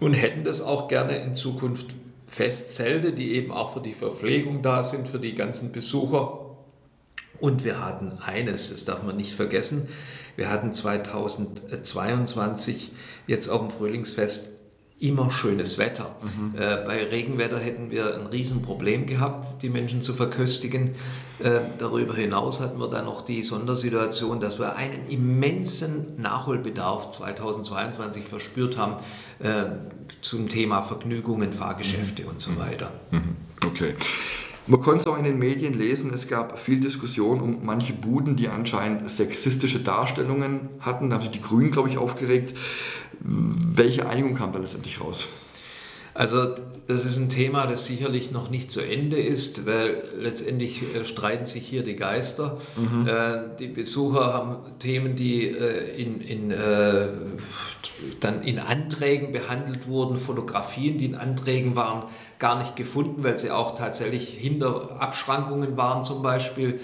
und 0.00 0.14
hätten 0.14 0.44
das 0.44 0.60
auch 0.60 0.88
gerne 0.88 1.18
in 1.18 1.34
Zukunft 1.34 1.94
Festzelte, 2.26 3.12
die 3.12 3.34
eben 3.34 3.52
auch 3.52 3.74
für 3.74 3.80
die 3.80 3.94
Verpflegung 3.94 4.62
da 4.62 4.82
sind, 4.82 5.06
für 5.06 5.20
die 5.20 5.34
ganzen 5.34 5.70
Besucher. 5.70 6.40
Und 7.40 7.64
wir 7.64 7.84
hatten 7.84 8.18
eines, 8.24 8.70
das 8.70 8.84
darf 8.84 9.02
man 9.02 9.16
nicht 9.16 9.34
vergessen, 9.34 9.88
wir 10.36 10.50
hatten 10.50 10.72
2022 10.72 12.92
jetzt 13.26 13.48
auf 13.48 13.60
dem 13.60 13.70
Frühlingsfest 13.70 14.50
immer 15.00 15.30
schönes 15.30 15.76
Wetter. 15.76 16.14
Mhm. 16.22 16.54
Äh, 16.56 16.76
bei 16.86 17.04
Regenwetter 17.04 17.58
hätten 17.58 17.90
wir 17.90 18.14
ein 18.14 18.26
Riesenproblem 18.26 19.06
gehabt, 19.06 19.62
die 19.62 19.68
Menschen 19.68 20.02
zu 20.02 20.14
verköstigen. 20.14 20.94
Äh, 21.40 21.60
darüber 21.78 22.14
hinaus 22.14 22.60
hatten 22.60 22.78
wir 22.78 22.88
dann 22.88 23.04
noch 23.04 23.22
die 23.22 23.42
Sondersituation, 23.42 24.40
dass 24.40 24.58
wir 24.58 24.76
einen 24.76 25.08
immensen 25.08 26.20
Nachholbedarf 26.20 27.10
2022 27.10 28.24
verspürt 28.24 28.78
haben 28.78 28.96
äh, 29.40 29.64
zum 30.22 30.48
Thema 30.48 30.82
Vergnügungen, 30.82 31.52
Fahrgeschäfte 31.52 32.22
mhm. 32.22 32.28
und 32.28 32.40
so 32.40 32.56
weiter. 32.56 32.92
Mhm. 33.10 33.36
Okay. 33.66 33.94
Man 34.66 34.80
konnte 34.80 35.00
es 35.00 35.06
auch 35.06 35.18
in 35.18 35.24
den 35.24 35.38
Medien 35.38 35.74
lesen, 35.74 36.12
es 36.14 36.26
gab 36.26 36.58
viel 36.58 36.80
Diskussion 36.80 37.40
um 37.40 37.66
manche 37.66 37.92
Buden, 37.92 38.36
die 38.36 38.48
anscheinend 38.48 39.10
sexistische 39.10 39.80
Darstellungen 39.80 40.70
hatten. 40.80 41.10
Da 41.10 41.16
haben 41.16 41.22
sich 41.22 41.32
die 41.32 41.42
Grünen, 41.42 41.70
glaube 41.70 41.90
ich, 41.90 41.98
aufgeregt. 41.98 42.56
Welche 43.20 44.08
Einigung 44.08 44.34
kam 44.34 44.52
da 44.52 44.58
letztendlich 44.58 45.02
raus? 45.02 45.28
Also 46.14 46.54
das 46.86 47.04
ist 47.04 47.16
ein 47.16 47.28
Thema, 47.28 47.66
das 47.66 47.86
sicherlich 47.86 48.30
noch 48.30 48.48
nicht 48.48 48.70
zu 48.70 48.80
Ende 48.80 49.20
ist, 49.20 49.66
weil 49.66 50.04
letztendlich 50.16 50.82
äh, 50.94 51.04
streiten 51.04 51.44
sich 51.44 51.66
hier 51.66 51.82
die 51.82 51.96
Geister. 51.96 52.58
Mhm. 52.76 53.08
Äh, 53.08 53.38
die 53.58 53.66
Besucher 53.66 54.32
haben 54.32 54.58
Themen, 54.78 55.16
die 55.16 55.48
äh, 55.48 56.00
in, 56.00 56.20
in, 56.20 56.54
dann 58.20 58.42
in 58.42 58.58
Anträgen 58.60 59.32
behandelt 59.32 59.88
wurden, 59.88 60.16
Fotografien, 60.16 60.98
die 60.98 61.06
in 61.06 61.14
Anträgen 61.16 61.74
waren, 61.74 62.04
gar 62.38 62.58
nicht 62.58 62.76
gefunden, 62.76 63.24
weil 63.24 63.36
sie 63.36 63.50
auch 63.50 63.74
tatsächlich 63.74 64.28
hinter 64.28 65.00
Abschrankungen 65.00 65.76
waren 65.76 66.04
zum 66.04 66.22
Beispiel. 66.22 66.80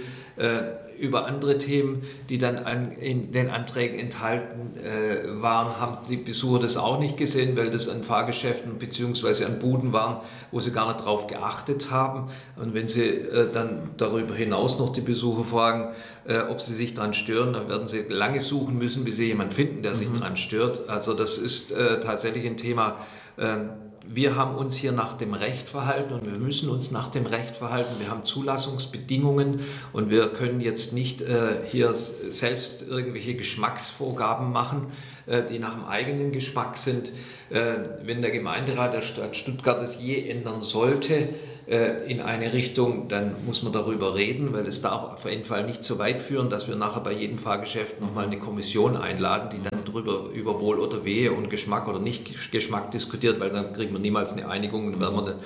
Über 1.01 1.27
andere 1.27 1.59
Themen, 1.59 2.03
die 2.29 2.39
dann 2.39 2.59
an, 2.59 2.93
in 2.93 3.33
den 3.33 3.51
Anträgen 3.51 3.99
enthalten 3.99 4.77
äh, 4.77 5.43
waren, 5.43 5.81
haben 5.81 5.99
die 6.09 6.17
Besucher 6.17 6.61
das 6.61 6.77
auch 6.77 6.99
nicht 6.99 7.17
gesehen, 7.17 7.57
weil 7.57 7.71
das 7.71 7.89
an 7.89 8.03
Fahrgeschäften 8.05 8.79
bzw. 8.79 9.45
an 9.45 9.59
Buden 9.59 9.93
waren, 9.93 10.19
wo 10.51 10.61
sie 10.61 10.73
gar 10.73 10.87
nicht 10.93 11.05
drauf 11.05 11.27
geachtet 11.27 11.91
haben. 11.91 12.31
Und 12.57 12.75
wenn 12.75 12.87
sie 12.87 13.03
äh, 13.03 13.51
dann 13.51 13.91
darüber 13.97 14.35
hinaus 14.35 14.79
noch 14.79 14.93
die 14.93 15.01
Besucher 15.01 15.45
fragen, 15.45 15.95
äh, 16.27 16.41
ob 16.41 16.61
sie 16.61 16.75
sich 16.75 16.95
daran 16.95 17.15
stören, 17.15 17.53
dann 17.53 17.69
werden 17.69 17.87
sie 17.87 18.03
lange 18.09 18.41
suchen 18.41 18.77
müssen, 18.77 19.05
bis 19.05 19.17
sie 19.17 19.27
jemanden 19.27 19.53
finden, 19.53 19.83
der 19.83 19.93
mhm. 19.93 19.97
sich 19.97 20.09
daran 20.13 20.37
stört. 20.37 20.89
Also 20.89 21.15
das 21.15 21.39
ist 21.39 21.73
äh, 21.73 22.01
tatsächlich 22.01 22.47
ein 22.47 22.57
Thema, 22.57 22.97
ähm, 23.39 23.71
wir 24.13 24.35
haben 24.35 24.57
uns 24.57 24.77
hier 24.77 24.91
nach 24.91 25.17
dem 25.17 25.35
Recht 25.35 25.69
verhalten 25.69 26.13
und 26.13 26.27
wir 26.27 26.39
müssen 26.39 26.69
uns 26.69 26.91
nach 26.91 27.11
dem 27.11 27.27
Recht 27.27 27.57
verhalten. 27.57 27.95
Wir 28.01 28.11
haben 28.11 28.25
Zulassungsbedingungen 28.25 29.61
und 29.93 30.11
wir 30.11 30.31
können 30.31 30.61
jetzt 30.61 30.93
nicht 30.93 31.23
äh, 31.23 31.59
hier 31.71 31.95
selbst 31.95 32.83
irgendwelche 32.83 33.35
Geschmacksvorgaben 33.35 34.51
machen, 34.51 34.89
äh, 35.27 35.45
die 35.45 35.61
nach 35.61 35.75
dem 35.75 35.85
eigenen 35.85 36.33
Geschmack 36.33 36.77
sind. 36.77 37.13
Äh, 37.51 37.75
wenn 38.03 38.21
der 38.21 38.33
Gemeinderat 38.33 38.95
der 38.95 39.03
Stadt 39.03 39.37
Stuttgart 39.37 39.81
es 39.81 40.01
je 40.01 40.29
ändern 40.29 40.61
sollte, 40.61 41.29
in 41.71 42.21
eine 42.21 42.53
Richtung, 42.53 43.07
dann 43.07 43.37
muss 43.47 43.63
man 43.63 43.73
darüber 43.73 44.17
reden, 44.17 44.53
weil 44.53 44.67
es 44.67 44.83
darf 44.83 45.13
auf 45.13 45.25
jeden 45.25 45.45
Fall 45.45 45.67
nicht 45.67 45.85
so 45.85 46.01
weit 46.01 46.21
führen, 46.21 46.51
dass 46.51 46.67
wir 46.67 46.75
nachher 46.75 47.01
bei 47.01 47.13
jedem 47.13 47.39
Fahrgeschäft 47.39 48.01
nochmal 48.01 48.25
eine 48.25 48.41
Kommission 48.41 48.97
einladen, 48.97 49.51
die 49.53 49.63
dann 49.63 49.85
darüber 49.85 50.31
über 50.35 50.61
Wohl 50.61 50.81
oder 50.81 51.05
Wehe 51.05 51.31
und 51.31 51.49
Geschmack 51.49 51.87
oder 51.87 52.01
nicht 52.01 52.51
Geschmack 52.51 52.91
diskutiert, 52.91 53.39
weil 53.39 53.51
dann 53.51 53.73
kriegen 53.73 53.93
wir 53.93 54.01
niemals 54.01 54.33
eine 54.33 54.49
Einigung, 54.49 54.91
dann 54.91 55.01
werden 55.01 55.39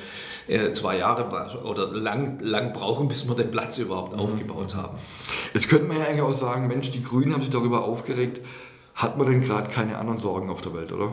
wir 0.49 0.55
äh, 0.55 0.73
zwei 0.73 0.97
Jahre 0.97 1.29
oder 1.63 1.89
lang, 1.89 2.39
lang 2.41 2.73
brauchen, 2.73 3.09
bis 3.09 3.29
wir 3.29 3.35
den 3.35 3.51
Platz 3.51 3.77
überhaupt 3.77 4.15
mhm. 4.15 4.21
aufgebaut 4.21 4.75
haben. 4.75 4.99
Jetzt 5.53 5.69
könnte 5.69 5.87
man 5.89 5.99
ja 5.99 6.05
eigentlich 6.05 6.23
auch 6.23 6.33
sagen, 6.33 6.69
Mensch, 6.69 6.91
die 6.91 7.05
Grünen 7.05 7.35
haben 7.35 7.43
sich 7.43 7.51
darüber 7.51 7.85
aufgeregt, 7.85 8.41
hat 8.95 9.19
man 9.19 9.27
denn 9.27 9.43
gerade 9.43 9.69
keine 9.69 9.99
anderen 9.99 10.21
Sorgen 10.21 10.49
auf 10.49 10.63
der 10.63 10.75
Welt, 10.75 10.91
oder? 10.91 11.13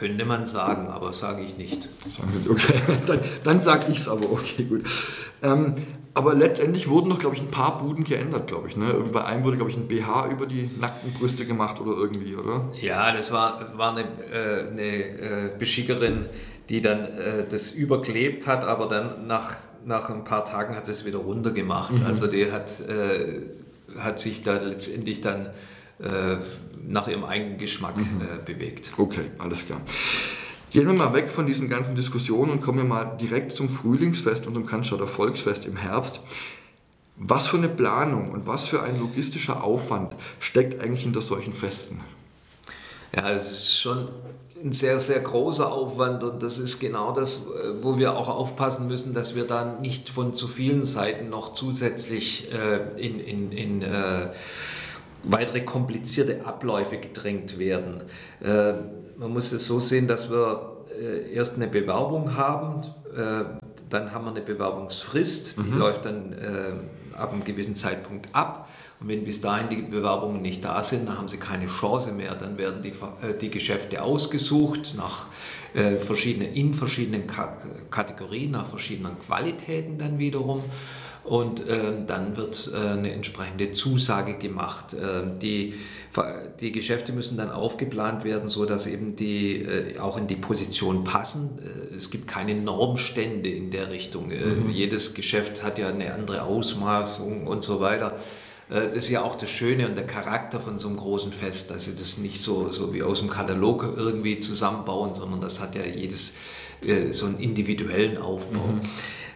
Könnte 0.00 0.24
man 0.24 0.46
sagen, 0.46 0.88
aber 0.88 1.12
sage 1.12 1.42
ich 1.42 1.58
nicht. 1.58 1.86
Okay, 2.48 2.80
dann, 3.06 3.20
dann 3.44 3.60
sage 3.60 3.92
ich 3.92 3.98
es 3.98 4.08
aber, 4.08 4.32
okay, 4.32 4.64
gut. 4.64 4.86
Ähm, 5.42 5.74
aber 6.14 6.34
letztendlich 6.34 6.88
wurden 6.88 7.08
noch, 7.08 7.18
glaube 7.18 7.36
ich, 7.36 7.42
ein 7.42 7.50
paar 7.50 7.76
Buden 7.76 8.04
geändert, 8.04 8.46
glaube 8.46 8.68
ich. 8.68 8.78
Ne? 8.78 8.94
Bei 9.12 9.26
einem 9.26 9.44
wurde, 9.44 9.58
glaube 9.58 9.70
ich, 9.70 9.76
ein 9.76 9.88
BH 9.88 10.30
über 10.30 10.46
die 10.46 10.70
nackten 10.80 11.12
Brüste 11.12 11.44
gemacht 11.44 11.82
oder 11.82 11.98
irgendwie, 11.98 12.34
oder? 12.34 12.70
Ja, 12.80 13.12
das 13.12 13.30
war, 13.30 13.76
war 13.76 13.90
eine, 13.90 14.04
äh, 14.32 14.70
eine 14.70 14.82
äh, 14.82 15.50
Beschickerin, 15.58 16.30
die 16.70 16.80
dann 16.80 17.04
äh, 17.04 17.44
das 17.46 17.70
überklebt 17.70 18.46
hat, 18.46 18.64
aber 18.64 18.88
dann 18.88 19.26
nach, 19.26 19.56
nach 19.84 20.08
ein 20.08 20.24
paar 20.24 20.46
Tagen 20.46 20.76
hat 20.76 20.86
sie 20.86 20.92
es 20.92 21.04
wieder 21.04 21.18
runtergemacht. 21.18 21.92
Mhm. 21.92 22.06
Also 22.06 22.26
die 22.26 22.50
hat, 22.50 22.80
äh, 22.88 23.42
hat 23.98 24.18
sich 24.18 24.40
da 24.40 24.54
letztendlich 24.54 25.20
dann 25.20 25.50
äh, 26.02 26.36
nach 26.86 27.08
ihrem 27.08 27.24
eigenen 27.24 27.58
Geschmack 27.58 27.96
mhm. 27.96 28.20
Äh, 28.20 28.44
bewegt. 28.44 28.92
Okay, 28.96 29.26
alles 29.38 29.66
klar. 29.66 29.80
Gehen 30.70 30.86
wir 30.86 30.94
mal 30.94 31.12
weg 31.12 31.30
von 31.30 31.46
diesen 31.46 31.68
ganzen 31.68 31.96
Diskussionen 31.96 32.52
und 32.52 32.62
kommen 32.62 32.78
wir 32.78 32.84
mal 32.84 33.16
direkt 33.20 33.52
zum 33.52 33.68
Frühlingsfest 33.68 34.46
und 34.46 34.54
zum 34.54 34.66
Cannstatter 34.66 35.08
Volksfest 35.08 35.66
im 35.66 35.76
Herbst. 35.76 36.20
Was 37.16 37.48
für 37.48 37.58
eine 37.58 37.68
Planung 37.68 38.30
und 38.30 38.46
was 38.46 38.68
für 38.68 38.82
ein 38.82 38.98
logistischer 38.98 39.62
Aufwand 39.62 40.12
steckt 40.38 40.80
eigentlich 40.80 41.02
hinter 41.02 41.22
solchen 41.22 41.52
Festen? 41.52 42.00
Ja, 43.14 43.30
es 43.30 43.50
ist 43.50 43.78
schon 43.80 44.08
ein 44.62 44.72
sehr, 44.72 45.00
sehr 45.00 45.20
großer 45.20 45.70
Aufwand 45.70 46.22
und 46.22 46.42
das 46.42 46.58
ist 46.58 46.78
genau 46.78 47.12
das, 47.12 47.38
äh, 47.38 47.82
wo 47.82 47.98
wir 47.98 48.16
auch 48.16 48.28
aufpassen 48.28 48.86
müssen, 48.86 49.12
dass 49.12 49.34
wir 49.34 49.46
da 49.46 49.64
nicht 49.80 50.08
von 50.08 50.34
zu 50.34 50.48
vielen 50.48 50.84
Seiten 50.84 51.30
noch 51.30 51.52
zusätzlich 51.52 52.48
äh, 52.52 52.90
in, 52.96 53.18
in, 53.18 53.52
in 53.52 53.82
äh, 53.82 54.28
weitere 55.22 55.60
komplizierte 55.62 56.44
Abläufe 56.44 56.98
gedrängt 56.98 57.58
werden. 57.58 58.02
Äh, 58.42 58.72
man 59.16 59.32
muss 59.32 59.52
es 59.52 59.66
so 59.66 59.80
sehen, 59.80 60.06
dass 60.06 60.30
wir 60.30 60.84
äh, 60.98 61.32
erst 61.32 61.56
eine 61.56 61.68
Bewerbung 61.68 62.36
haben, 62.36 62.80
äh, 63.16 63.44
dann 63.88 64.12
haben 64.12 64.24
wir 64.24 64.30
eine 64.30 64.40
Bewerbungsfrist, 64.40 65.58
die 65.58 65.62
mhm. 65.62 65.78
läuft 65.78 66.04
dann 66.04 66.36
ab 67.16 67.32
einem 67.32 67.42
gewissen 67.42 67.74
Zeitpunkt 67.74 68.28
ab. 68.32 68.68
Und 69.00 69.08
wenn 69.08 69.24
bis 69.24 69.40
dahin 69.40 69.68
die 69.68 69.82
Bewerbungen 69.82 70.40
nicht 70.42 70.64
da 70.64 70.80
sind, 70.84 71.08
dann 71.08 71.18
haben 71.18 71.26
sie 71.26 71.38
keine 71.38 71.66
Chance 71.66 72.12
mehr. 72.12 72.36
Dann 72.36 72.56
werden 72.56 72.82
die, 72.82 72.92
die 73.40 73.50
Geschäfte 73.50 74.00
ausgesucht 74.00 74.94
nach 74.96 75.26
äh, 75.74 75.96
verschiedene, 75.96 76.52
in 76.52 76.74
verschiedenen 76.74 77.26
Ka 77.26 77.56
Kategorien, 77.90 78.52
nach 78.52 78.66
verschiedenen 78.66 79.18
Qualitäten 79.20 79.98
dann 79.98 80.18
wiederum 80.18 80.64
und 81.24 81.66
äh, 81.66 81.92
dann 82.06 82.36
wird 82.36 82.70
äh, 82.72 82.76
eine 82.76 83.12
entsprechende 83.12 83.72
Zusage 83.72 84.34
gemacht. 84.34 84.94
Äh, 84.94 85.22
die, 85.40 85.74
die 86.60 86.72
Geschäfte 86.72 87.12
müssen 87.12 87.36
dann 87.36 87.50
aufgeplant 87.50 88.24
werden, 88.24 88.48
so 88.48 88.64
dass 88.64 88.86
eben 88.86 89.16
die 89.16 89.62
äh, 89.62 89.98
auch 89.98 90.16
in 90.16 90.26
die 90.26 90.36
Position 90.36 91.04
passen. 91.04 91.58
Äh, 91.92 91.96
es 91.96 92.10
gibt 92.10 92.26
keine 92.26 92.54
Normstände 92.54 93.50
in 93.50 93.70
der 93.70 93.90
Richtung. 93.90 94.30
Äh, 94.30 94.44
mhm. 94.44 94.70
Jedes 94.70 95.14
Geschäft 95.14 95.62
hat 95.62 95.78
ja 95.78 95.88
eine 95.88 96.14
andere 96.14 96.42
Ausmaßung 96.42 97.46
und 97.46 97.62
so 97.62 97.80
weiter. 97.80 98.16
Das 98.72 98.94
ist 98.94 99.08
ja 99.08 99.22
auch 99.22 99.34
das 99.34 99.50
Schöne 99.50 99.88
und 99.88 99.96
der 99.96 100.06
Charakter 100.06 100.60
von 100.60 100.78
so 100.78 100.86
einem 100.86 100.96
großen 100.96 101.32
Fest, 101.32 101.72
dass 101.72 101.86
sie 101.86 101.96
das 101.96 102.18
nicht 102.18 102.40
so, 102.40 102.70
so 102.70 102.94
wie 102.94 103.02
aus 103.02 103.18
dem 103.18 103.28
Katalog 103.28 103.82
irgendwie 103.82 104.38
zusammenbauen, 104.38 105.12
sondern 105.12 105.40
das 105.40 105.60
hat 105.60 105.74
ja 105.74 105.82
jedes 105.84 106.36
so 107.10 107.26
einen 107.26 107.40
individuellen 107.40 108.16
Aufbau. 108.16 108.68
Mhm. 108.68 108.82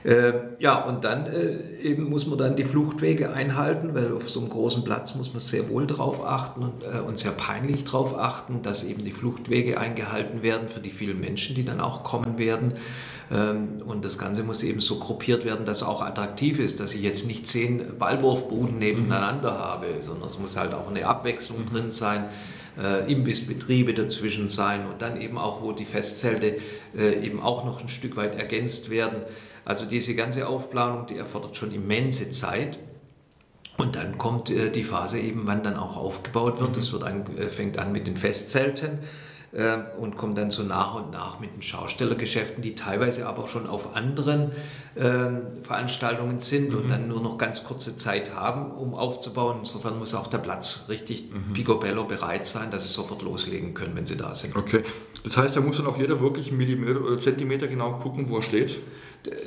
Äh, 0.04 0.34
ja, 0.58 0.84
und 0.84 1.04
dann 1.04 1.26
äh, 1.26 1.78
eben 1.80 2.11
muss 2.11 2.26
man 2.26 2.37
dann 2.37 2.56
die 2.56 2.64
Fluchtwege 2.64 3.32
einhalten, 3.32 3.94
weil 3.94 4.12
auf 4.12 4.28
so 4.28 4.40
einem 4.40 4.50
großen 4.50 4.84
Platz 4.84 5.14
muss 5.14 5.32
man 5.32 5.40
sehr 5.40 5.70
wohl 5.70 5.87
darauf 5.87 6.23
achten 6.23 6.62
und, 6.62 6.82
äh, 6.82 7.00
und 7.00 7.18
sehr 7.18 7.32
peinlich 7.32 7.84
darauf 7.84 8.16
achten, 8.16 8.61
dass 8.61 8.84
eben 8.84 9.02
die 9.02 9.12
Fluchtwege 9.12 9.80
eingehalten 9.80 10.42
werden 10.42 10.68
für 10.68 10.80
die 10.80 10.90
vielen 10.90 11.20
Menschen, 11.20 11.56
die 11.56 11.64
dann 11.64 11.80
auch 11.80 12.04
kommen 12.04 12.37
werden. 12.37 12.75
Ähm, 13.32 13.80
und 13.87 14.04
das 14.04 14.18
Ganze 14.18 14.42
muss 14.42 14.62
eben 14.62 14.80
so 14.80 14.99
gruppiert 14.99 15.46
werden, 15.46 15.64
dass 15.64 15.78
es 15.78 15.82
auch 15.84 16.02
attraktiv 16.02 16.58
ist, 16.58 16.80
dass 16.80 16.94
ich 16.94 17.00
jetzt 17.00 17.26
nicht 17.26 17.46
zehn 17.46 17.99
Ballwurfbuden 17.99 18.78
nebeneinander 18.78 19.58
habe, 19.58 19.87
sondern 20.00 20.28
es 20.28 20.38
muss 20.38 20.54
halt 20.58 20.75
auch 20.75 20.90
eine 20.90 21.06
Abwechslung 21.06 21.61
mhm. 21.61 21.66
drin 21.66 21.90
sein. 21.90 22.26
Äh, 22.76 23.11
Imbissbetriebe 23.11 23.94
dazwischen 23.94 24.49
sein 24.49 24.87
und 24.87 25.00
dann 25.00 25.20
eben 25.20 25.38
auch, 25.38 25.62
wo 25.62 25.70
die 25.70 25.84
Festzelte 25.84 26.56
äh, 26.99 27.25
eben 27.25 27.40
auch 27.40 27.64
noch 27.64 27.80
ein 27.80 27.88
Stück 27.88 28.16
weit 28.16 28.37
ergänzt 28.37 28.90
werden. 28.90 29.23
Also 29.64 29.87
diese 29.87 30.14
ganze 30.14 30.47
Aufplanung, 30.47 31.06
die 31.06 31.16
erfordert 31.16 31.56
schon 31.56 31.73
immense 31.73 32.30
Zeit. 32.30 32.78
Und 33.76 33.97
dann 33.97 34.18
kommt 34.18 34.50
äh, 34.50 34.71
die 34.71 34.85
Phase 34.85 35.18
eben, 35.18 35.47
wann 35.47 35.62
dann 35.62 35.76
auch 35.76 35.97
aufgebaut 35.97 36.61
wird. 36.61 36.76
Das 36.76 36.92
wird 36.92 37.02
an, 37.02 37.25
äh, 37.37 37.49
fängt 37.49 37.78
an 37.78 37.92
mit 37.92 38.06
den 38.06 38.16
Festzelten 38.16 39.00
äh, 39.54 39.78
und 39.99 40.16
kommt 40.16 40.37
dann 40.37 40.50
so 40.50 40.62
nach 40.62 40.94
und 40.94 41.11
nach 41.12 41.40
mit 41.40 41.54
den 41.54 41.62
Schaustellergeschäften, 41.62 42.62
die 42.62 42.75
teilweise 42.75 43.26
aber 43.26 43.49
schon 43.49 43.66
auf 43.66 43.97
anderen 43.97 44.52
äh, 44.94 45.30
Veranstaltungen 45.62 46.40
sind 46.40 46.71
mhm. 46.71 46.76
und 46.76 46.88
dann 46.88 47.09
nur 47.09 47.21
noch 47.21 47.38
ganz 47.38 47.64
kurze 47.64 47.97
Zeit 47.97 48.35
haben, 48.35 48.73
um 48.73 48.94
aufzubauen. 48.94 49.59
Insofern 49.61 49.99
muss 49.99 50.14
auch 50.14 50.26
der 50.26 50.38
Platz 50.38 50.87
richtig 50.88 51.30
mhm. 51.33 51.52
picobello 51.52 52.04
bereit 52.04 52.47
sein, 52.47 52.71
dass 52.71 52.87
sie 52.87 52.94
sofort 52.94 53.23
loslegen 53.23 53.75
können, 53.75 53.97
wenn 53.97 54.06
sie 54.06 54.16
da 54.16 54.35
sind. 54.35 54.56
Okay, 54.56 54.83
das 55.23 55.37
heißt, 55.37 55.56
da 55.56 55.61
muss 55.61 55.76
dann 55.76 55.87
auch 55.87 55.99
jeder 55.99 56.21
wirklich 56.21 56.52
Millimeter 56.52 57.00
oder 57.00 57.21
Zentimeter 57.21 57.68
genau 57.68 57.92
gucken, 57.92 58.28
wo 58.28 58.37
er 58.37 58.42
steht? 58.42 58.78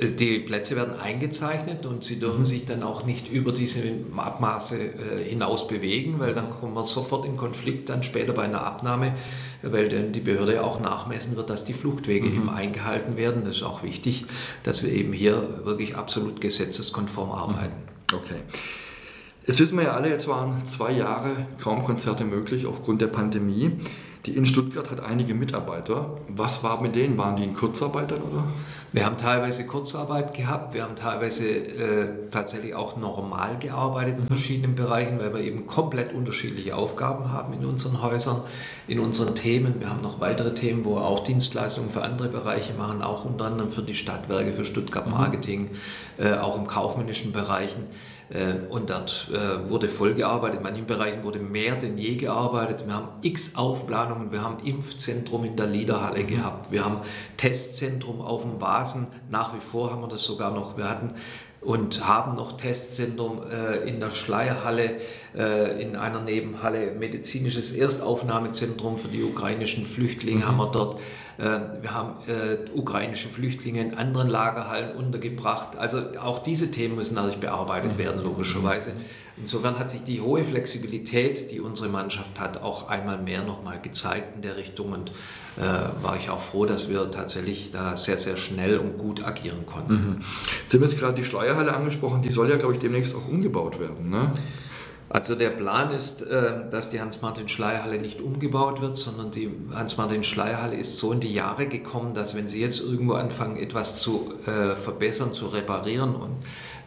Die 0.00 0.40
Plätze 0.40 0.74
werden 0.74 0.98
eingezeichnet 0.98 1.86
und 1.86 2.02
sie 2.02 2.18
dürfen 2.18 2.40
mhm. 2.40 2.46
sich 2.46 2.64
dann 2.64 2.82
auch 2.82 3.06
nicht 3.06 3.30
über 3.30 3.52
diese 3.52 3.82
Abmaße 4.16 4.76
äh, 4.76 5.24
hinaus 5.24 5.68
bewegen, 5.68 6.18
weil 6.18 6.34
dann 6.34 6.50
kommen 6.50 6.74
wir 6.74 6.82
sofort 6.82 7.24
in 7.24 7.36
Konflikt 7.36 7.88
dann 7.88 8.02
später 8.02 8.32
bei 8.32 8.42
einer 8.42 8.62
Abnahme 8.62 9.14
weil 9.62 9.88
dann 9.88 10.12
die 10.12 10.20
Behörde 10.20 10.54
ja 10.54 10.62
auch 10.62 10.80
nachmessen 10.80 11.36
wird, 11.36 11.50
dass 11.50 11.64
die 11.64 11.72
Fluchtwege 11.72 12.28
mhm. 12.28 12.36
eben 12.36 12.50
eingehalten 12.50 13.16
werden. 13.16 13.44
Das 13.44 13.56
ist 13.56 13.62
auch 13.62 13.82
wichtig, 13.82 14.26
dass 14.62 14.82
wir 14.82 14.92
eben 14.92 15.12
hier 15.12 15.64
wirklich 15.64 15.96
absolut 15.96 16.40
gesetzeskonform 16.40 17.30
arbeiten. 17.30 17.76
Okay. 18.12 18.40
Jetzt 19.46 19.60
wissen 19.60 19.76
wir 19.78 19.84
ja 19.84 19.92
alle, 19.92 20.10
jetzt 20.10 20.28
waren 20.28 20.66
zwei 20.66 20.92
Jahre 20.92 21.46
kaum 21.62 21.84
Konzerte 21.84 22.24
möglich 22.24 22.66
aufgrund 22.66 23.00
der 23.00 23.06
Pandemie. 23.06 23.72
Die 24.28 24.36
in 24.36 24.44
Stuttgart 24.44 24.90
hat 24.90 25.00
einige 25.00 25.32
Mitarbeiter. 25.32 26.18
Was 26.28 26.62
war 26.62 26.82
mit 26.82 26.94
denen? 26.94 27.16
Waren 27.16 27.36
die 27.36 27.44
in 27.44 27.54
Kurzarbeitern 27.54 28.20
oder? 28.20 28.44
Wir 28.92 29.06
haben 29.06 29.16
teilweise 29.16 29.66
Kurzarbeit 29.66 30.34
gehabt, 30.34 30.74
wir 30.74 30.82
haben 30.82 30.96
teilweise 30.96 31.46
äh, 31.46 32.08
tatsächlich 32.30 32.74
auch 32.74 32.96
normal 32.98 33.56
gearbeitet 33.58 34.16
in 34.18 34.26
verschiedenen 34.26 34.74
Bereichen, 34.76 35.18
weil 35.18 35.32
wir 35.32 35.40
eben 35.40 35.66
komplett 35.66 36.14
unterschiedliche 36.14 36.76
Aufgaben 36.76 37.32
haben 37.32 37.54
in 37.54 37.64
unseren 37.64 38.02
Häusern, 38.02 38.42
in 38.86 38.98
unseren 38.98 39.34
Themen. 39.34 39.76
Wir 39.80 39.88
haben 39.88 40.02
noch 40.02 40.20
weitere 40.20 40.54
Themen, 40.54 40.84
wo 40.84 40.96
wir 40.96 41.06
auch 41.06 41.20
Dienstleistungen 41.20 41.88
für 41.88 42.02
andere 42.02 42.28
Bereiche 42.28 42.74
machen, 42.74 43.00
auch 43.00 43.24
unter 43.24 43.46
anderem 43.46 43.70
für 43.70 43.82
die 43.82 43.94
Stadtwerke, 43.94 44.52
für 44.52 44.66
Stuttgart 44.66 45.06
mhm. 45.06 45.12
Marketing, 45.12 45.70
äh, 46.18 46.34
auch 46.34 46.56
im 46.56 46.66
kaufmännischen 46.66 47.32
Bereichen. 47.32 47.84
Äh, 48.30 48.66
und 48.68 48.90
dort 48.90 49.30
äh, 49.32 49.68
wurde 49.70 49.88
voll 49.88 50.14
gearbeitet. 50.14 50.58
In 50.58 50.62
manchen 50.62 50.86
Bereichen 50.86 51.22
wurde 51.22 51.38
mehr 51.38 51.76
denn 51.76 51.96
je 51.96 52.16
gearbeitet. 52.16 52.86
Wir 52.86 52.94
haben 52.94 53.08
x 53.22 53.56
Aufplanungen. 53.56 54.32
Wir 54.32 54.42
haben 54.42 54.64
Impfzentrum 54.64 55.44
in 55.44 55.56
der 55.56 55.66
Liederhalle 55.66 56.22
mhm. 56.22 56.26
gehabt. 56.26 56.70
Wir 56.70 56.84
haben 56.84 57.00
Testzentrum 57.36 58.20
auf 58.20 58.42
dem 58.42 58.60
Vasen. 58.60 59.08
Nach 59.30 59.54
wie 59.54 59.60
vor 59.60 59.92
haben 59.92 60.02
wir 60.02 60.08
das 60.08 60.24
sogar 60.24 60.50
noch. 60.52 60.76
Wir 60.76 60.88
hatten 60.88 61.14
und 61.60 62.06
haben 62.06 62.36
noch 62.36 62.56
Testzentrum 62.56 63.42
äh, 63.50 63.88
in 63.88 64.00
der 64.00 64.12
Schleierhalle, 64.12 64.96
äh, 65.36 65.82
in 65.82 65.96
einer 65.96 66.20
Nebenhalle, 66.20 66.92
medizinisches 66.92 67.72
Erstaufnahmezentrum 67.72 68.98
für 68.98 69.08
die 69.08 69.22
ukrainischen 69.22 69.84
Flüchtlinge 69.84 70.44
mhm. 70.44 70.48
haben 70.48 70.56
wir 70.58 70.70
dort. 70.70 71.00
Äh, 71.38 71.82
wir 71.82 71.94
haben 71.94 72.16
äh, 72.28 72.58
ukrainische 72.78 73.28
Flüchtlinge 73.28 73.80
in 73.80 73.94
anderen 73.94 74.28
Lagerhallen 74.28 74.96
untergebracht. 74.96 75.76
Also 75.76 76.02
auch 76.20 76.40
diese 76.40 76.70
Themen 76.70 76.94
müssen 76.94 77.14
natürlich 77.14 77.40
bearbeitet 77.40 77.94
mhm. 77.94 77.98
werden, 77.98 78.22
logischerweise. 78.22 78.92
Insofern 79.40 79.78
hat 79.78 79.90
sich 79.90 80.02
die 80.04 80.20
hohe 80.20 80.44
Flexibilität, 80.44 81.50
die 81.50 81.60
unsere 81.60 81.88
Mannschaft 81.88 82.40
hat, 82.40 82.60
auch 82.60 82.88
einmal 82.88 83.18
mehr 83.18 83.42
nochmal 83.42 83.80
gezeigt 83.80 84.36
in 84.36 84.42
der 84.42 84.56
Richtung 84.56 84.92
und 84.92 85.12
äh, 85.56 85.62
war 86.02 86.16
ich 86.16 86.28
auch 86.30 86.40
froh, 86.40 86.66
dass 86.66 86.88
wir 86.88 87.10
tatsächlich 87.10 87.70
da 87.70 87.96
sehr, 87.96 88.18
sehr 88.18 88.36
schnell 88.36 88.78
und 88.78 88.98
gut 88.98 89.24
agieren 89.24 89.66
konnten. 89.66 89.92
Mhm. 89.92 90.24
Sie 90.66 90.76
haben 90.76 90.84
jetzt 90.84 90.98
gerade 90.98 91.14
die 91.14 91.24
Schleierhalle 91.24 91.74
angesprochen, 91.74 92.22
die 92.22 92.32
soll 92.32 92.50
ja, 92.50 92.56
glaube 92.56 92.74
ich, 92.74 92.80
demnächst 92.80 93.14
auch 93.14 93.28
umgebaut 93.28 93.78
werden. 93.78 94.10
Ne? 94.10 94.32
Also 95.10 95.34
der 95.34 95.50
Plan 95.50 95.90
ist, 95.90 96.22
äh, 96.22 96.52
dass 96.70 96.90
die 96.90 97.00
Hans-Martin-Schleierhalle 97.00 97.98
nicht 97.98 98.20
umgebaut 98.20 98.82
wird, 98.82 98.98
sondern 98.98 99.30
die 99.30 99.50
Hans-Martin-Schleierhalle 99.74 100.76
ist 100.76 100.98
so 100.98 101.12
in 101.12 101.20
die 101.20 101.32
Jahre 101.32 101.66
gekommen, 101.66 102.12
dass 102.12 102.34
wenn 102.36 102.46
Sie 102.46 102.60
jetzt 102.60 102.80
irgendwo 102.80 103.14
anfangen, 103.14 103.56
etwas 103.56 103.98
zu 103.98 104.34
äh, 104.46 104.76
verbessern, 104.76 105.32
zu 105.32 105.46
reparieren 105.46 106.14
und 106.14 106.36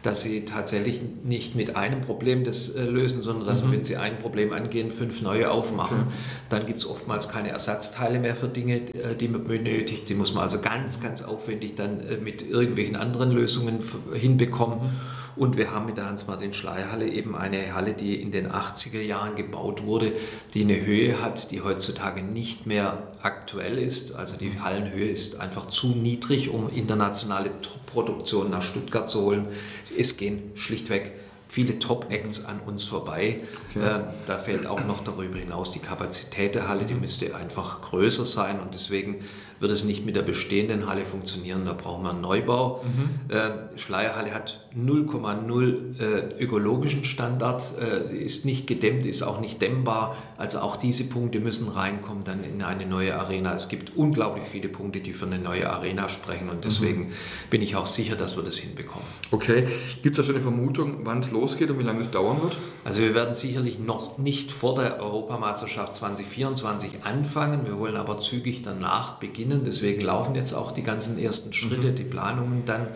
dass 0.02 0.22
Sie 0.22 0.44
tatsächlich 0.44 1.00
nicht 1.24 1.56
mit 1.56 1.74
einem 1.74 2.00
Problem 2.00 2.44
das 2.44 2.68
äh, 2.68 2.84
lösen, 2.84 3.22
sondern 3.22 3.46
dass, 3.46 3.64
mhm. 3.64 3.72
wenn 3.72 3.84
Sie 3.84 3.96
ein 3.96 4.20
Problem 4.20 4.52
angehen, 4.52 4.92
fünf 4.92 5.20
neue 5.20 5.50
aufmachen, 5.50 6.02
okay. 6.02 6.16
dann 6.48 6.66
gibt 6.66 6.78
es 6.78 6.86
oftmals 6.86 7.28
keine 7.28 7.48
Ersatzteile 7.48 8.20
mehr 8.20 8.36
für 8.36 8.48
Dinge, 8.48 8.82
die 9.18 9.28
man 9.28 9.44
benötigt. 9.44 10.08
Die 10.08 10.14
muss 10.14 10.32
man 10.32 10.44
also 10.44 10.60
ganz, 10.60 11.00
ganz 11.00 11.22
aufwendig 11.22 11.74
dann 11.74 12.02
mit 12.22 12.48
irgendwelchen 12.48 12.94
anderen 12.94 13.32
Lösungen 13.32 13.80
hinbekommen. 14.14 14.78
Mhm. 14.78 15.21
Und 15.36 15.56
wir 15.56 15.70
haben 15.70 15.86
mit 15.86 15.96
der 15.96 16.06
Hans-Martin-Schley-Halle 16.06 17.08
eben 17.08 17.34
eine 17.34 17.74
Halle, 17.74 17.94
die 17.94 18.20
in 18.20 18.32
den 18.32 18.50
80er 18.50 19.00
Jahren 19.00 19.34
gebaut 19.34 19.84
wurde, 19.84 20.12
die 20.54 20.62
eine 20.62 20.84
Höhe 20.84 21.22
hat, 21.22 21.50
die 21.50 21.62
heutzutage 21.62 22.22
nicht 22.22 22.66
mehr 22.66 22.98
aktuell 23.22 23.78
ist. 23.78 24.14
Also 24.14 24.36
die 24.36 24.60
Hallenhöhe 24.60 25.08
ist 25.08 25.40
einfach 25.40 25.66
zu 25.66 25.88
niedrig, 25.88 26.50
um 26.50 26.68
internationale 26.68 27.50
Produktionen 27.86 28.50
nach 28.50 28.62
Stuttgart 28.62 29.08
zu 29.08 29.22
holen. 29.22 29.48
Es 29.96 30.16
gehen 30.16 30.52
schlichtweg 30.54 31.12
viele 31.52 31.78
Top-Acts 31.78 32.46
an 32.46 32.60
uns 32.60 32.84
vorbei. 32.84 33.40
Okay. 33.70 33.84
Äh, 33.84 34.00
da 34.24 34.38
fällt 34.38 34.66
auch 34.66 34.86
noch 34.86 35.04
darüber 35.04 35.36
hinaus 35.36 35.70
die 35.70 35.80
Kapazität 35.80 36.54
der 36.54 36.66
Halle, 36.66 36.86
die 36.86 36.94
müsste 36.94 37.36
einfach 37.36 37.82
größer 37.82 38.24
sein 38.24 38.58
und 38.58 38.72
deswegen 38.72 39.16
wird 39.60 39.70
es 39.70 39.84
nicht 39.84 40.06
mit 40.06 40.16
der 40.16 40.22
bestehenden 40.22 40.88
Halle 40.88 41.04
funktionieren, 41.04 41.66
da 41.66 41.74
brauchen 41.74 42.04
wir 42.04 42.10
einen 42.10 42.22
Neubau. 42.22 42.82
Mhm. 42.82 43.30
Äh, 43.30 43.78
Schleierhalle 43.78 44.32
hat 44.32 44.61
0,0 44.76 46.00
äh, 46.00 46.42
ökologischen 46.42 47.04
Standard, 47.04 47.62
äh, 47.78 48.16
ist 48.16 48.44
nicht 48.44 48.66
gedämmt, 48.66 49.04
ist 49.04 49.22
auch 49.22 49.40
nicht 49.40 49.60
dämmbar. 49.60 50.16
Also 50.38 50.60
auch 50.60 50.76
diese 50.76 51.04
Punkte 51.04 51.40
müssen 51.40 51.68
reinkommen 51.68 52.24
dann 52.24 52.44
in 52.44 52.62
eine 52.62 52.86
neue 52.86 53.18
Arena. 53.18 53.54
Es 53.54 53.68
gibt 53.68 53.96
unglaublich 53.96 54.44
viele 54.50 54.68
Punkte, 54.68 55.00
die 55.00 55.12
für 55.12 55.26
eine 55.26 55.38
neue 55.38 55.70
Arena 55.70 56.08
sprechen 56.08 56.48
und 56.48 56.64
deswegen 56.64 57.06
mhm. 57.08 57.12
bin 57.50 57.62
ich 57.62 57.76
auch 57.76 57.86
sicher, 57.86 58.16
dass 58.16 58.36
wir 58.36 58.42
das 58.42 58.56
hinbekommen. 58.56 59.06
Okay, 59.30 59.66
gibt 60.02 60.16
es 60.16 60.22
da 60.22 60.26
schon 60.26 60.36
eine 60.36 60.42
Vermutung, 60.44 61.00
wann 61.04 61.20
es 61.20 61.30
losgeht 61.30 61.70
und 61.70 61.78
wie 61.78 61.84
lange 61.84 62.00
es 62.00 62.10
dauern 62.10 62.42
wird? 62.42 62.56
Also 62.84 63.00
wir 63.00 63.14
werden 63.14 63.34
sicherlich 63.34 63.78
noch 63.78 64.18
nicht 64.18 64.52
vor 64.52 64.76
der 64.76 65.00
Europameisterschaft 65.00 65.94
2024 65.94 67.04
anfangen, 67.04 67.66
wir 67.66 67.78
wollen 67.78 67.96
aber 67.96 68.18
zügig 68.18 68.62
danach 68.62 69.18
beginnen 69.18 69.32
beginnen. 69.32 69.62
Deswegen 69.64 70.02
laufen 70.02 70.34
jetzt 70.34 70.52
auch 70.52 70.72
die 70.72 70.82
ganzen 70.82 71.18
ersten 71.18 71.52
Schritte, 71.52 71.88
mhm. 71.88 71.96
die 71.96 72.04
Planungen 72.04 72.64
dann 72.64 72.88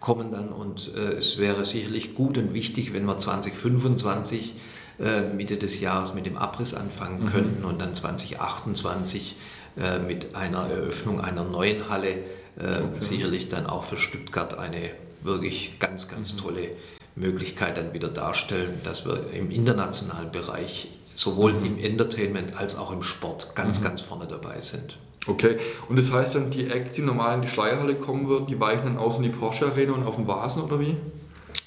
kommen 0.00 0.30
dann 0.32 0.48
und 0.48 0.94
äh, 0.94 1.14
es 1.14 1.38
wäre 1.38 1.64
sicherlich 1.64 2.14
gut 2.14 2.38
und 2.38 2.54
wichtig, 2.54 2.92
wenn 2.92 3.04
wir 3.04 3.18
2025 3.18 4.54
äh, 5.00 5.22
Mitte 5.22 5.56
des 5.56 5.80
Jahres 5.80 6.14
mit 6.14 6.26
dem 6.26 6.36
Abriss 6.36 6.74
anfangen 6.74 7.24
mhm. 7.24 7.28
könnten 7.28 7.64
und 7.64 7.80
dann 7.80 7.94
2028 7.94 9.36
äh, 9.76 9.98
mit 9.98 10.34
einer 10.34 10.68
Eröffnung 10.68 11.20
einer 11.20 11.44
neuen 11.44 11.88
Halle 11.88 12.10
äh, 12.58 12.82
okay. 12.82 13.00
sicherlich 13.00 13.48
dann 13.48 13.66
auch 13.66 13.84
für 13.84 13.96
Stuttgart 13.96 14.58
eine 14.58 14.90
wirklich 15.22 15.78
ganz, 15.78 16.08
ganz 16.08 16.34
mhm. 16.34 16.38
tolle 16.38 16.70
Möglichkeit 17.14 17.76
dann 17.76 17.92
wieder 17.92 18.08
darstellen, 18.08 18.80
dass 18.84 19.04
wir 19.04 19.32
im 19.32 19.50
internationalen 19.50 20.30
Bereich 20.30 20.88
sowohl 21.14 21.52
mhm. 21.52 21.66
im 21.66 21.78
Entertainment 21.78 22.56
als 22.56 22.76
auch 22.76 22.92
im 22.92 23.02
Sport 23.02 23.54
ganz, 23.54 23.80
mhm. 23.80 23.84
ganz 23.84 24.00
vorne 24.00 24.26
dabei 24.26 24.60
sind. 24.60 24.96
Okay, 25.28 25.58
und 25.90 25.96
das 25.96 26.10
heißt 26.10 26.34
dann, 26.34 26.50
die 26.50 26.68
Acts, 26.68 26.92
die 26.92 27.02
normal 27.02 27.34
in 27.36 27.42
die 27.42 27.48
Schleierhalle 27.48 27.96
kommen 27.96 28.28
würden, 28.28 28.46
die 28.46 28.58
weichen 28.58 28.84
dann 28.84 28.96
aus 28.96 29.18
in 29.18 29.24
die 29.24 29.28
Porsche 29.28 29.66
Arena 29.66 29.92
und 29.92 30.04
auf 30.04 30.16
den 30.16 30.26
Vasen 30.26 30.62
oder 30.62 30.80
wie? 30.80 30.96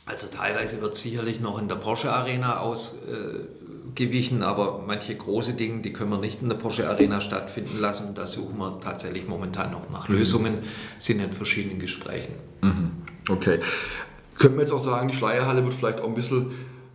Also 0.08 0.28
teilweise 0.28 0.82
wird 0.82 0.96
sicherlich 0.96 1.40
noch 1.42 1.62
in 1.62 1.68
der 1.68 1.76
Porsche 1.76 2.12
Arena 2.12 2.60
ausgewichen, 2.60 4.42
äh, 4.42 4.46
aber 4.46 4.84
manche 4.86 5.16
große 5.16 5.54
Dinge, 5.54 5.84
die 5.84 5.94
können 5.94 6.10
wir 6.10 6.18
nicht 6.18 6.42
in 6.42 6.50
der 6.50 6.56
Porsche 6.56 6.90
Arena 6.90 7.22
stattfinden 7.22 7.80
lassen. 7.80 8.16
Da 8.16 8.26
suchen 8.26 8.58
wir 8.58 8.80
tatsächlich 8.82 9.28
momentan 9.28 9.72
noch 9.72 9.90
nach 9.92 10.10
mhm. 10.10 10.16
Lösungen, 10.16 10.58
sind 10.98 11.20
in 11.20 11.32
verschiedenen 11.32 11.78
Gesprächen. 11.78 12.34
Mhm. 12.62 12.92
Okay. 13.30 13.60
Können 14.40 14.56
wir 14.56 14.62
jetzt 14.62 14.74
auch 14.74 14.84
sagen, 14.84 15.08
die 15.08 15.16
Schleierhalle 15.16 15.64
wird 15.64 15.76
vielleicht 15.76 16.02
auch 16.02 16.08
ein 16.08 16.16
bisschen 16.16 16.52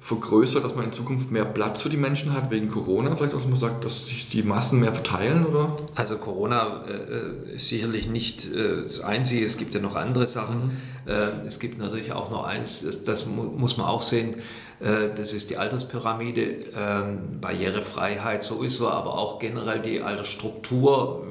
vergrößert, 0.06 0.64
dass 0.64 0.76
man 0.76 0.84
in 0.84 0.92
Zukunft 0.92 1.32
mehr 1.32 1.44
Platz 1.44 1.82
für 1.82 1.88
die 1.88 1.96
Menschen 1.96 2.32
hat 2.32 2.52
wegen 2.52 2.68
Corona? 2.68 3.16
Vielleicht, 3.16 3.34
dass 3.34 3.44
man 3.44 3.58
sagt, 3.58 3.84
dass 3.84 4.06
sich 4.06 4.28
die 4.28 4.44
Massen 4.44 4.78
mehr 4.78 4.94
verteilen, 4.94 5.44
oder? 5.44 5.74
Also 5.96 6.16
Corona 6.16 6.84
äh, 6.86 7.56
ist 7.56 7.66
sicherlich 7.66 8.06
nicht 8.06 8.46
äh, 8.46 8.82
das 8.82 9.00
Einzige, 9.00 9.44
es 9.44 9.56
gibt 9.56 9.74
ja 9.74 9.80
noch 9.80 9.96
andere 9.96 10.28
Sachen. 10.28 10.80
Mhm. 11.06 11.10
Äh, 11.10 11.46
es 11.48 11.58
gibt 11.58 11.78
natürlich 11.78 12.12
auch 12.12 12.30
noch 12.30 12.44
eins, 12.44 12.84
das, 12.84 13.02
das 13.02 13.26
muss 13.26 13.78
man 13.78 13.86
auch 13.86 14.00
sehen, 14.00 14.36
äh, 14.78 15.08
das 15.12 15.32
ist 15.32 15.50
die 15.50 15.56
Alterspyramide, 15.56 16.42
ähm, 16.76 17.40
Barrierefreiheit 17.40 18.44
sowieso, 18.44 18.88
aber 18.88 19.18
auch 19.18 19.40
generell 19.40 19.80
die 19.80 20.02
Altersstruktur. 20.02 21.26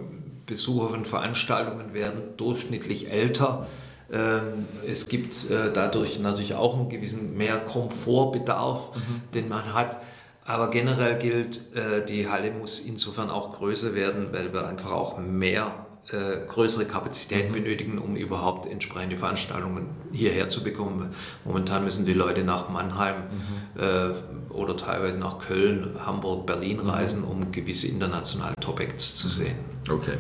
Besucher 0.46 0.90
von 0.90 1.06
Veranstaltungen 1.06 1.94
werden 1.94 2.22
durchschnittlich 2.38 3.10
älter. 3.10 3.68
Ähm, 4.12 4.68
es 4.86 5.08
gibt 5.08 5.50
äh, 5.50 5.72
dadurch 5.74 6.20
natürlich 6.20 6.54
auch 6.54 6.76
einen 6.76 6.90
gewissen 6.90 7.36
mehr 7.38 7.60
Komfortbedarf, 7.60 8.96
mhm. 8.96 9.22
den 9.34 9.50
man 9.50 9.74
hat. 9.74 9.98
Aber 10.46 10.70
generell 10.70 11.18
gilt, 11.18 11.76
äh, 11.76 12.06
die 12.06 12.30
Halle 12.30 12.52
muss 12.52 12.80
insofern 12.80 13.30
auch 13.32 13.54
größer 13.54 13.96
werden, 13.96 14.28
weil 14.32 14.54
wir 14.54 14.68
einfach 14.68 14.92
auch 14.92 15.18
mehr 15.18 15.86
äh, 16.12 16.46
größere 16.48 16.86
Kapazitäten 16.86 17.50
mhm. 17.50 17.54
benötigen, 17.54 17.98
um 17.98 18.16
überhaupt 18.16 18.68
entsprechende 18.68 19.18
Veranstaltungen 19.18 19.90
hierher 20.12 20.50
zu 20.50 20.64
bekommen. 20.64 21.16
Momentan 21.46 21.84
müssen 21.84 22.06
die 22.06 22.14
Leute 22.14 22.44
nach 22.44 22.70
Mannheim 22.70 23.16
mhm. 23.16 23.82
äh, 23.82 24.54
oder 24.54 24.78
teilweise 24.78 25.18
nach 25.18 25.40
Köln, 25.40 25.96
Hamburg, 26.06 26.46
Berlin 26.46 26.78
mhm. 26.84 26.90
reisen, 26.90 27.24
um 27.24 27.52
gewisse 27.52 27.88
internationale 27.88 28.56
Top-Acts 28.58 29.16
zu 29.16 29.30
sehen. 29.30 29.58
Okay. 29.90 30.18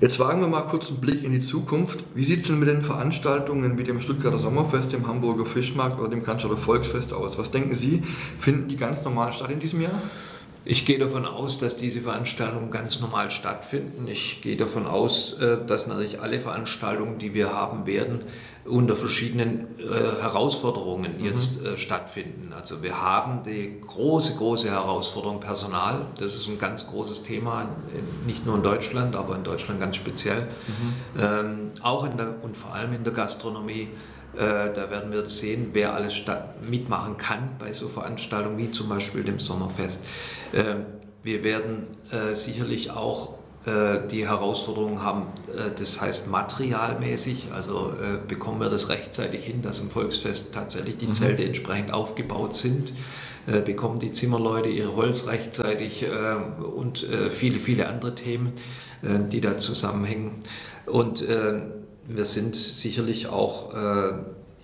Jetzt 0.00 0.18
wagen 0.18 0.40
wir 0.40 0.48
mal 0.48 0.62
kurz 0.62 0.88
einen 0.88 1.00
Blick 1.00 1.22
in 1.22 1.32
die 1.32 1.40
Zukunft. 1.40 2.00
Wie 2.14 2.24
sieht 2.24 2.40
es 2.40 2.46
denn 2.46 2.58
mit 2.58 2.68
den 2.68 2.82
Veranstaltungen 2.82 3.78
wie 3.78 3.84
dem 3.84 4.00
Stuttgarter 4.00 4.38
Sommerfest, 4.38 4.92
dem 4.92 5.06
Hamburger 5.06 5.46
Fischmarkt 5.46 6.00
oder 6.00 6.08
dem 6.08 6.24
Cannstatter 6.24 6.56
Volksfest 6.56 7.12
aus? 7.12 7.38
Was 7.38 7.50
denken 7.50 7.76
Sie, 7.76 8.02
finden 8.38 8.68
die 8.68 8.76
ganz 8.76 9.04
normal 9.04 9.32
statt 9.32 9.50
in 9.50 9.60
diesem 9.60 9.80
Jahr? 9.80 10.02
Ich 10.64 10.86
gehe 10.86 10.98
davon 10.98 11.26
aus, 11.26 11.58
dass 11.58 11.76
diese 11.76 12.02
Veranstaltungen 12.02 12.70
ganz 12.70 13.00
normal 13.00 13.32
stattfinden. 13.32 14.06
Ich 14.06 14.42
gehe 14.42 14.56
davon 14.56 14.86
aus, 14.86 15.32
äh, 15.40 15.58
dass 15.66 15.88
natürlich 15.88 16.20
alle 16.20 16.38
Veranstaltungen, 16.38 17.18
die 17.18 17.34
wir 17.34 17.52
haben 17.52 17.84
werden, 17.84 18.20
unter 18.64 18.94
verschiedenen 18.94 19.78
äh, 19.78 20.22
Herausforderungen 20.22 21.18
mhm. 21.18 21.24
jetzt 21.24 21.62
äh, 21.62 21.76
stattfinden. 21.76 22.52
Also 22.52 22.82
wir 22.82 23.00
haben 23.00 23.42
die 23.42 23.80
große, 23.80 24.36
große 24.36 24.70
Herausforderung 24.70 25.40
Personal. 25.40 26.06
Das 26.18 26.34
ist 26.34 26.46
ein 26.46 26.58
ganz 26.58 26.86
großes 26.86 27.24
Thema, 27.24 27.68
nicht 28.24 28.46
nur 28.46 28.56
in 28.56 28.62
Deutschland, 28.62 29.16
aber 29.16 29.34
in 29.34 29.42
Deutschland 29.42 29.80
ganz 29.80 29.96
speziell. 29.96 30.42
Mhm. 30.42 31.20
Ähm, 31.20 31.70
auch 31.82 32.04
in 32.04 32.16
der, 32.16 32.42
und 32.42 32.56
vor 32.56 32.74
allem 32.74 32.92
in 32.92 33.04
der 33.04 33.12
Gastronomie. 33.12 33.88
Äh, 34.34 34.72
da 34.72 34.90
werden 34.90 35.12
wir 35.12 35.26
sehen, 35.26 35.70
wer 35.72 35.92
alles 35.94 36.14
mitmachen 36.62 37.18
kann 37.18 37.56
bei 37.58 37.72
so 37.72 37.88
Veranstaltungen 37.88 38.56
wie 38.58 38.70
zum 38.70 38.88
Beispiel 38.88 39.24
dem 39.24 39.38
Sommerfest. 39.38 40.00
Äh, 40.52 40.76
wir 41.22 41.44
werden 41.44 41.86
äh, 42.10 42.34
sicherlich 42.34 42.90
auch 42.90 43.34
die 43.64 44.26
Herausforderungen 44.26 45.02
haben, 45.02 45.26
das 45.78 46.00
heißt 46.00 46.28
materialmäßig, 46.28 47.48
also 47.54 47.92
bekommen 48.26 48.60
wir 48.60 48.70
das 48.70 48.88
rechtzeitig 48.88 49.44
hin, 49.44 49.62
dass 49.62 49.78
im 49.78 49.88
Volksfest 49.88 50.52
tatsächlich 50.52 50.96
die 50.96 51.06
mhm. 51.06 51.12
Zelte 51.12 51.44
entsprechend 51.44 51.92
aufgebaut 51.92 52.56
sind, 52.56 52.92
bekommen 53.46 54.00
die 54.00 54.10
Zimmerleute 54.10 54.68
ihre 54.68 54.96
Holz 54.96 55.28
rechtzeitig 55.28 56.04
und 56.76 57.06
viele, 57.30 57.60
viele 57.60 57.88
andere 57.88 58.16
Themen, 58.16 58.54
die 59.02 59.40
da 59.40 59.58
zusammenhängen. 59.58 60.42
Und 60.86 61.24
wir 62.06 62.24
sind 62.24 62.56
sicherlich 62.56 63.28
auch 63.28 63.74
äh, 63.74 64.12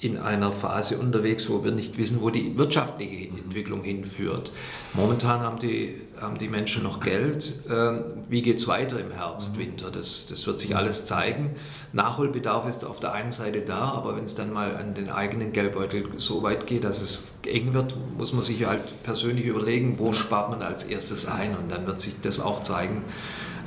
in 0.00 0.16
einer 0.16 0.52
Phase 0.52 0.98
unterwegs, 0.98 1.48
wo 1.50 1.64
wir 1.64 1.72
nicht 1.72 1.98
wissen, 1.98 2.20
wo 2.20 2.30
die 2.30 2.56
wirtschaftliche 2.56 3.28
Entwicklung 3.28 3.82
hinführt. 3.82 4.52
Momentan 4.94 5.40
haben 5.40 5.58
die, 5.58 6.00
haben 6.20 6.38
die 6.38 6.46
Menschen 6.46 6.84
noch 6.84 7.00
Geld. 7.00 7.64
Ähm, 7.68 8.04
wie 8.28 8.42
geht 8.42 8.58
es 8.58 8.68
weiter 8.68 9.00
im 9.00 9.10
Herbst, 9.10 9.54
mhm. 9.54 9.58
Winter? 9.58 9.90
Das, 9.90 10.26
das 10.28 10.46
wird 10.46 10.60
sich 10.60 10.76
alles 10.76 11.06
zeigen. 11.06 11.56
Nachholbedarf 11.92 12.68
ist 12.68 12.84
auf 12.84 13.00
der 13.00 13.12
einen 13.12 13.32
Seite 13.32 13.62
da, 13.62 13.92
aber 13.92 14.14
wenn 14.16 14.24
es 14.24 14.36
dann 14.36 14.52
mal 14.52 14.76
an 14.76 14.94
den 14.94 15.10
eigenen 15.10 15.52
Geldbeutel 15.52 16.04
so 16.18 16.44
weit 16.44 16.68
geht, 16.68 16.84
dass 16.84 17.00
es 17.00 17.24
eng 17.46 17.74
wird, 17.74 17.94
muss 18.16 18.32
man 18.32 18.42
sich 18.42 18.66
halt 18.66 19.02
persönlich 19.02 19.46
überlegen, 19.46 19.98
wo 19.98 20.12
spart 20.12 20.50
man 20.50 20.62
als 20.62 20.84
erstes 20.84 21.26
ein. 21.26 21.56
Und 21.56 21.72
dann 21.72 21.88
wird 21.88 22.00
sich 22.00 22.14
das 22.22 22.38
auch 22.38 22.62
zeigen, 22.62 23.02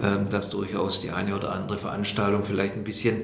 ähm, 0.02 0.30
dass 0.30 0.50
durchaus 0.50 1.02
die 1.02 1.12
eine 1.12 1.36
oder 1.36 1.52
andere 1.52 1.78
Veranstaltung 1.78 2.46
vielleicht 2.46 2.76
ein 2.76 2.86
bisschen 2.86 3.24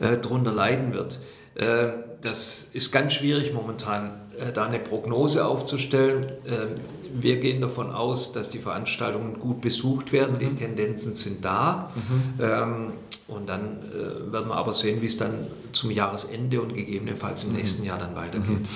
äh, 0.00 0.16
darunter 0.18 0.50
leiden 0.50 0.92
wird. 0.92 1.20
Äh, 1.54 1.88
das 2.20 2.68
ist 2.72 2.92
ganz 2.92 3.14
schwierig 3.14 3.52
momentan, 3.52 4.22
äh, 4.38 4.52
da 4.52 4.66
eine 4.66 4.78
Prognose 4.78 5.44
aufzustellen. 5.44 6.24
Äh, 6.44 6.78
wir 7.14 7.40
gehen 7.40 7.60
davon 7.60 7.90
aus, 7.90 8.32
dass 8.32 8.50
die 8.50 8.58
Veranstaltungen 8.58 9.38
gut 9.38 9.60
besucht 9.60 10.12
werden. 10.12 10.36
Mhm. 10.36 10.38
Die 10.38 10.54
Tendenzen 10.56 11.14
sind 11.14 11.44
da. 11.44 11.90
Mhm. 11.94 12.44
Ähm, 12.44 12.92
und 13.28 13.48
dann 13.48 13.78
äh, 13.82 14.32
werden 14.32 14.48
wir 14.48 14.56
aber 14.56 14.72
sehen, 14.72 15.00
wie 15.00 15.06
es 15.06 15.16
dann 15.16 15.46
zum 15.72 15.90
Jahresende 15.90 16.60
und 16.60 16.74
gegebenenfalls 16.74 17.44
im 17.44 17.50
mhm. 17.50 17.56
nächsten 17.56 17.84
Jahr 17.84 17.98
dann 17.98 18.14
weitergeht. 18.14 18.60
Mhm. 18.60 18.68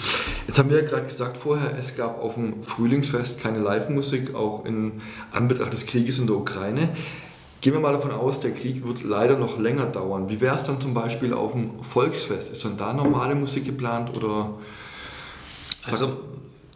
Jetzt 0.47 0.59
haben 0.59 0.71
wir 0.71 0.83
ja 0.83 0.87
gerade 0.89 1.07
gesagt 1.07 1.37
vorher, 1.37 1.77
es 1.79 1.97
gab 1.97 2.23
auf 2.23 2.35
dem 2.35 2.63
Frühlingsfest 2.63 3.41
keine 3.41 3.59
Live-Musik, 3.59 4.35
auch 4.35 4.65
in 4.65 5.01
Anbetracht 5.31 5.73
des 5.73 5.87
Krieges 5.87 6.19
in 6.19 6.27
der 6.27 6.37
Ukraine. 6.37 6.91
Gehen 7.61 7.73
wir 7.73 7.81
mal 7.81 7.93
davon 7.93 8.13
aus, 8.13 8.41
der 8.41 8.53
Krieg 8.53 8.87
wird 8.87 9.03
leider 9.03 9.39
noch 9.39 9.59
länger 9.59 9.87
dauern. 9.87 10.29
Wie 10.29 10.41
wäre 10.41 10.57
es 10.57 10.65
dann 10.65 10.81
zum 10.81 10.95
Beispiel 10.95 11.33
auf 11.33 11.53
dem 11.53 11.83
Volksfest? 11.83 12.53
Ist 12.53 12.65
dann 12.65 12.77
da 12.77 12.93
normale 12.93 13.35
Musik 13.35 13.65
geplant 13.65 14.15
oder? 14.15 14.51
Also, 15.85 16.19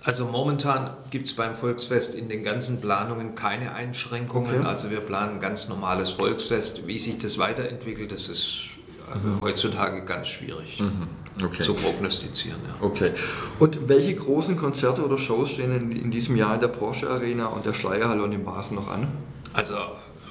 also 0.02 0.24
momentan 0.24 0.90
gibt 1.10 1.26
es 1.26 1.34
beim 1.34 1.54
Volksfest 1.54 2.14
in 2.14 2.28
den 2.28 2.42
ganzen 2.42 2.80
Planungen 2.80 3.34
keine 3.34 3.74
Einschränkungen. 3.74 4.60
Okay. 4.60 4.66
Also 4.66 4.90
wir 4.90 5.00
planen 5.00 5.34
ein 5.34 5.40
ganz 5.40 5.68
normales 5.68 6.10
Volksfest. 6.10 6.86
Wie 6.86 6.98
sich 6.98 7.18
das 7.18 7.38
weiterentwickelt, 7.38 8.10
das 8.10 8.28
ist 8.28 8.60
mhm. 9.14 9.40
heutzutage 9.42 10.04
ganz 10.06 10.28
schwierig 10.28 10.80
mhm. 10.80 11.44
okay. 11.44 11.62
zu 11.62 11.74
prognostizieren. 11.74 12.60
Ja. 12.66 12.86
Okay. 12.86 13.10
Und 13.58 13.88
welche 13.88 14.14
großen 14.14 14.56
Konzerte 14.56 15.04
oder 15.04 15.18
Shows 15.18 15.50
stehen 15.50 15.76
in, 15.76 15.92
in 15.92 16.10
diesem 16.10 16.36
Jahr 16.36 16.54
in 16.54 16.60
der 16.62 16.68
Porsche 16.68 17.10
Arena 17.10 17.48
und 17.48 17.66
der 17.66 17.74
Schleierhalle 17.74 18.22
und 18.22 18.32
im 18.32 18.44
Basen 18.44 18.76
noch 18.76 18.88
an? 18.88 19.08
Also 19.52 19.74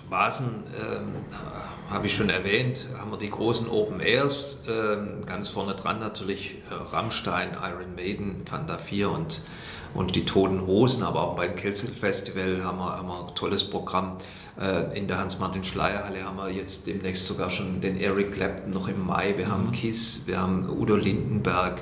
Vasen 0.09 0.63
ähm, 0.79 1.15
habe 1.89 2.07
ich 2.07 2.15
schon 2.15 2.29
erwähnt, 2.29 2.87
haben 2.97 3.11
wir 3.11 3.17
die 3.17 3.29
großen 3.29 3.69
Open 3.69 3.99
Airs, 3.99 4.63
ähm, 4.67 5.25
ganz 5.25 5.49
vorne 5.49 5.75
dran 5.75 5.99
natürlich 5.99 6.55
äh, 6.69 6.73
Rammstein, 6.73 7.51
Iron 7.53 7.95
Maiden, 7.95 8.45
Fanta 8.45 8.77
4 8.77 9.09
und, 9.09 9.41
und 9.93 10.15
die 10.15 10.25
Toten 10.25 10.65
Hosen, 10.65 11.03
aber 11.03 11.21
auch 11.21 11.35
beim 11.35 11.55
Kelsel 11.55 11.89
Festival 11.89 12.63
haben 12.63 12.79
wir, 12.79 12.97
haben 12.97 13.07
wir 13.07 13.27
ein 13.27 13.35
tolles 13.35 13.63
Programm. 13.63 14.17
Äh, 14.59 14.97
in 14.97 15.07
der 15.07 15.19
Hans-Martin-Schleier-Halle 15.19 16.23
haben 16.23 16.37
wir 16.37 16.49
jetzt 16.49 16.85
demnächst 16.85 17.25
sogar 17.25 17.49
schon 17.49 17.79
den 17.79 17.97
Eric 17.99 18.33
Clapton 18.33 18.71
noch 18.73 18.89
im 18.89 19.05
Mai, 19.05 19.35
wir 19.37 19.49
haben 19.49 19.67
mhm. 19.67 19.71
Kiss, 19.71 20.23
wir 20.25 20.41
haben 20.41 20.69
Udo 20.69 20.95
Lindenberg, 20.95 21.81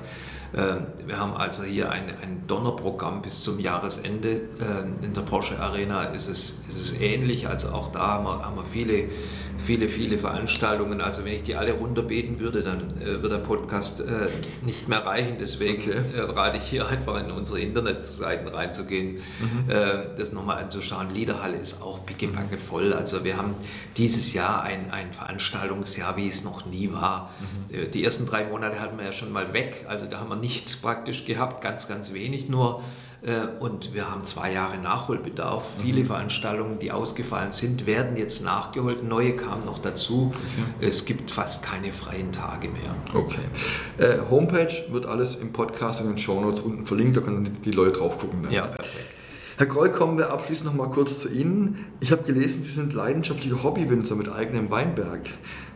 ähm, 0.55 0.87
wir 1.05 1.19
haben 1.19 1.33
also 1.33 1.63
hier 1.63 1.91
ein, 1.91 2.05
ein 2.21 2.43
Donnerprogramm 2.47 3.21
bis 3.21 3.41
zum 3.41 3.59
Jahresende. 3.59 4.41
Ähm, 4.61 4.95
in 5.01 5.13
der 5.13 5.21
Porsche 5.21 5.59
Arena 5.59 6.03
ist 6.03 6.27
es, 6.27 6.61
ist 6.69 6.79
es 6.79 6.93
ähnlich. 6.93 7.47
Also 7.47 7.69
auch 7.69 7.91
da 7.91 8.07
haben 8.07 8.25
wir, 8.25 8.45
haben 8.45 8.55
wir 8.55 8.65
viele 8.65 9.09
viele, 9.57 9.87
viele 9.89 10.17
Veranstaltungen. 10.17 11.01
Also 11.01 11.25
wenn 11.25 11.33
ich 11.33 11.43
die 11.43 11.55
alle 11.55 11.73
runterbeten 11.73 12.39
würde, 12.39 12.63
dann 12.63 13.01
äh, 13.01 13.21
wird 13.21 13.31
der 13.31 13.37
Podcast 13.37 14.01
äh, 14.01 14.27
nicht 14.65 14.87
mehr 14.87 15.05
reichen. 15.05 15.37
Deswegen 15.39 15.81
okay. 15.81 16.01
äh, 16.15 16.21
rate 16.21 16.57
ich 16.57 16.63
hier 16.63 16.87
einfach 16.87 17.19
in 17.19 17.31
unsere 17.31 17.59
Internetseiten 17.59 18.47
reinzugehen, 18.47 19.17
mhm. 19.39 19.69
Äh, 19.69 20.15
das 20.17 20.31
nochmal 20.31 20.63
anzuschauen. 20.63 21.09
Liederhalle 21.09 21.57
ist 21.57 21.81
auch 21.81 22.05
pickepacke 22.05 22.57
voll. 22.57 22.93
Also 22.93 23.23
wir 23.23 23.37
haben 23.37 23.55
dieses 23.97 24.33
Jahr 24.33 24.63
ein, 24.63 24.91
ein 24.91 25.13
Veranstaltungsjahr, 25.13 26.17
wie 26.17 26.27
es 26.27 26.43
noch 26.43 26.65
nie 26.65 26.91
war. 26.91 27.31
Mhm. 27.69 27.75
Äh, 27.75 27.87
die 27.87 28.03
ersten 28.03 28.25
drei 28.25 28.45
Monate 28.45 28.79
hatten 28.79 28.97
wir 28.97 29.05
ja 29.05 29.13
schon 29.13 29.31
mal 29.31 29.53
weg. 29.53 29.85
Also 29.87 30.05
da 30.05 30.19
haben 30.19 30.29
wir 30.29 30.35
nichts 30.35 30.75
praktisch 30.75 31.25
gehabt, 31.25 31.61
ganz, 31.61 31.87
ganz 31.87 32.13
wenig 32.13 32.49
nur. 32.49 32.83
Äh, 33.27 33.47
und 33.59 33.93
wir 33.93 34.09
haben 34.09 34.23
zwei 34.23 34.53
Jahre 34.53 34.77
Nachholbedarf. 34.77 35.77
Mhm. 35.77 35.81
Viele 35.81 36.05
Veranstaltungen, 36.05 36.79
die 36.79 36.91
ausgefallen 36.91 37.51
sind, 37.51 37.85
werden 37.85 38.15
jetzt 38.15 38.43
nachgeholt. 38.43 39.03
Neue 39.03 39.35
kamen 39.35 39.65
noch 39.65 39.79
dazu. 39.79 40.33
Okay. 40.33 40.87
Es 40.87 41.05
gibt 41.05 41.29
fast 41.29 41.61
keine 41.61 41.91
freien 41.91 42.31
Tage 42.31 42.69
mehr. 42.69 42.95
Okay. 43.13 43.41
Äh, 43.97 44.19
Homepage 44.31 44.73
wird 44.91 45.05
alles 45.05 45.35
im 45.35 45.51
Podcast 45.51 45.99
und 45.99 46.07
in 46.07 46.13
den 46.13 46.19
Shownotes 46.19 46.61
unten 46.61 46.85
verlinkt. 46.85 47.17
Da 47.17 47.21
können 47.21 47.57
die 47.65 47.71
Leute 47.71 47.99
drauf 47.99 48.17
gucken. 48.17 48.43
Dann. 48.43 48.51
Ja, 48.51 48.67
perfekt. 48.67 49.05
Herr 49.57 49.65
Kroll, 49.65 49.91
kommen 49.91 50.19
wir 50.19 50.29
abschließend 50.29 50.67
noch 50.67 50.75
mal 50.75 50.89
kurz 50.89 51.19
zu 51.19 51.29
Ihnen. 51.29 51.85
Ich 51.99 52.11
habe 52.11 52.21
gelesen, 52.23 52.63
Sie 52.63 52.71
sind 52.71 52.93
leidenschaftliche 52.93 53.63
Hobbywinzer 53.63 54.15
mit 54.15 54.31
eigenem 54.31 54.69
Weinberg. 54.69 55.29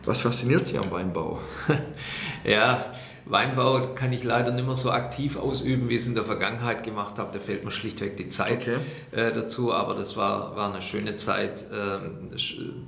Was 0.04 0.20
fasziniert 0.20 0.68
Sie 0.68 0.78
am 0.78 0.90
Weinbau? 0.90 1.40
ja, 2.44 2.92
Weinbau 3.24 3.94
kann 3.94 4.12
ich 4.12 4.24
leider 4.24 4.50
nicht 4.50 4.66
mehr 4.66 4.74
so 4.74 4.90
aktiv 4.90 5.36
ausüben, 5.36 5.88
wie 5.88 5.94
ich 5.94 6.00
es 6.00 6.06
in 6.08 6.14
der 6.14 6.24
Vergangenheit 6.24 6.82
gemacht 6.82 7.18
habe. 7.18 7.30
Da 7.32 7.38
fehlt 7.38 7.64
mir 7.64 7.70
schlichtweg 7.70 8.16
die 8.16 8.28
Zeit 8.28 8.62
okay. 8.62 8.76
äh, 9.12 9.32
dazu. 9.32 9.72
Aber 9.72 9.94
das 9.94 10.16
war, 10.16 10.56
war 10.56 10.72
eine 10.72 10.82
schöne 10.82 11.14
Zeit, 11.14 11.62
äh, 11.62 12.34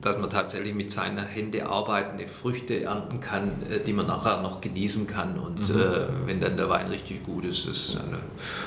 dass 0.01 0.19
man 0.19 0.31
tatsächlich 0.31 0.75
mit 0.75 0.91
seinen 0.91 1.25
Händen 1.25 1.67
arbeitende 1.67 2.27
Früchte 2.27 2.83
ernten 2.83 3.21
kann, 3.21 3.63
äh, 3.71 3.79
die 3.79 3.93
man 3.93 4.07
nachher 4.07 4.43
noch 4.43 4.61
genießen 4.61 5.07
kann. 5.07 5.39
Und 5.39 5.69
mhm. 5.69 5.81
Äh, 5.81 6.27
wenn 6.27 6.41
dann 6.41 6.57
der 6.57 6.69
Wein 6.69 6.89
richtig 6.89 7.25
gut 7.25 7.45
ist, 7.45 7.67
ist 7.67 7.91
es 7.91 7.99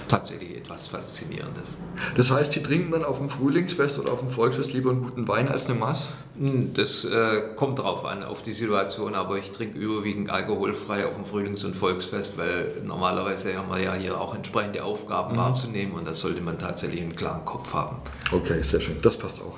tatsächlich 0.07 0.57
etwas 0.57 0.87
Faszinierendes. 0.87 1.77
Das 2.15 2.31
heißt, 2.31 2.53
Sie 2.53 2.63
trinken 2.63 2.91
dann 2.91 3.03
auf 3.03 3.17
dem 3.17 3.29
Frühlingsfest 3.29 3.99
oder 3.99 4.13
auf 4.13 4.19
dem 4.19 4.29
Volksfest 4.29 4.71
lieber 4.73 4.91
einen 4.91 5.01
guten 5.01 5.27
Wein 5.27 5.49
als 5.49 5.65
eine 5.65 5.75
Maß? 5.75 6.09
Hm, 6.39 6.73
das 6.73 7.07
kommt 7.55 7.79
drauf 7.79 8.05
an, 8.05 8.23
auf 8.23 8.41
die 8.41 8.53
Situation. 8.53 9.15
Aber 9.15 9.37
ich 9.37 9.51
trinke 9.51 9.77
überwiegend 9.77 10.29
alkoholfrei 10.29 11.05
auf 11.05 11.15
dem 11.15 11.25
Frühlingsfest 11.25 11.56
Frühlings- 11.57 11.65
und 11.65 11.75
Volksfest, 11.75 12.37
weil 12.37 12.81
normalerweise 12.83 13.57
haben 13.57 13.69
wir 13.69 13.81
ja 13.81 13.93
hier 13.93 14.19
auch 14.19 14.35
entsprechende 14.35 14.83
Aufgaben 14.83 15.33
mhm. 15.33 15.39
wahrzunehmen 15.39 15.93
und 15.93 16.05
da 16.05 16.13
sollte 16.13 16.41
man 16.41 16.59
tatsächlich 16.59 17.01
einen 17.01 17.15
klaren 17.15 17.45
Kopf 17.45 17.73
haben. 17.73 17.97
Okay, 18.31 18.61
sehr 18.61 18.81
schön, 18.81 18.97
das 19.01 19.17
passt 19.17 19.41
auch. 19.41 19.57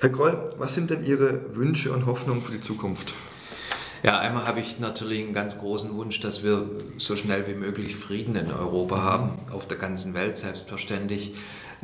Herr 0.00 0.10
Groll, 0.10 0.54
was 0.58 0.74
sind 0.74 0.90
denn 0.90 1.04
Ihre 1.04 1.56
Wünsche 1.56 1.92
und 1.92 2.06
Hoffnungen 2.06 2.42
für 2.42 2.52
die 2.52 2.60
Zukunft? 2.60 3.14
Ja, 4.02 4.18
einmal 4.18 4.46
habe 4.46 4.60
ich 4.60 4.78
natürlich 4.78 5.20
einen 5.20 5.32
ganz 5.32 5.58
großen 5.58 5.92
Wunsch, 5.94 6.20
dass 6.20 6.44
wir 6.44 6.68
so 6.98 7.16
schnell 7.16 7.46
wie 7.48 7.54
möglich 7.54 7.96
Frieden 7.96 8.36
in 8.36 8.52
Europa 8.52 9.02
haben, 9.02 9.38
auf 9.50 9.66
der 9.66 9.78
ganzen 9.78 10.14
Welt 10.14 10.36
selbstverständlich. 10.36 11.34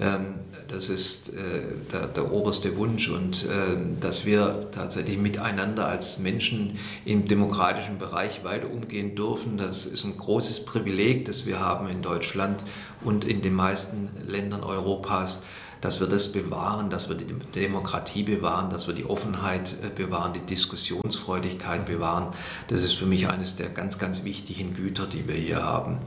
Ähm, 0.01 0.35
das 0.69 0.89
ist 0.89 1.29
äh, 1.31 1.63
der, 1.93 2.07
der, 2.07 2.33
oberste 2.33 2.77
Wunsch 2.77 3.09
und 3.11 3.47
ähm, 3.51 3.99
dass 4.01 4.25
wir 4.25 4.69
tatsächlich 4.73 5.19
miteinander 5.19 5.87
als 5.87 6.19
Menschen 6.19 6.79
im 7.05 7.27
demokratischen 7.27 7.99
Bereich 7.99 8.43
weiter 8.43 8.71
umgehen 8.71 9.15
dürfen. 9.15 9.59
Das 9.59 9.85
ist 9.85 10.05
ein 10.05 10.17
großes 10.17 10.65
Privileg, 10.65 11.27
das 11.27 11.47
wir 11.47 11.61
haben 11.61 11.89
in 11.89 12.01
Deutschland 12.01 12.65
und 13.05 13.25
in 13.25 13.43
den 13.43 13.55
meisten 13.55 14.09
Ländern 14.27 14.63
Europas 14.63 15.43
dass 15.83 16.01
wir 16.01 16.07
das 16.07 16.33
bewahren, 16.33 16.89
dass 16.89 17.09
wir 17.09 17.17
die 17.17 17.27
Demokratie 17.55 18.23
bewahren, 18.23 18.71
dass 18.71 18.87
wir 18.87 18.95
die 18.95 19.05
Offenheit 19.05 19.75
äh, 19.83 19.89
bewahren, 19.95 20.33
die 20.33 20.41
Diskussionsfreudigkeit 20.41 21.85
bewahren. 21.85 22.29
Das 22.69 22.83
ist 22.83 22.95
für 22.95 23.05
mich 23.05 23.29
eines 23.29 23.57
der 23.57 23.69
ganz, 23.69 23.99
ganz 23.99 24.25
wichtigen 24.25 24.75
Güter, 24.75 25.07
die 25.07 25.29
wir 25.29 25.35
hier 25.35 25.63
haben. 25.63 25.99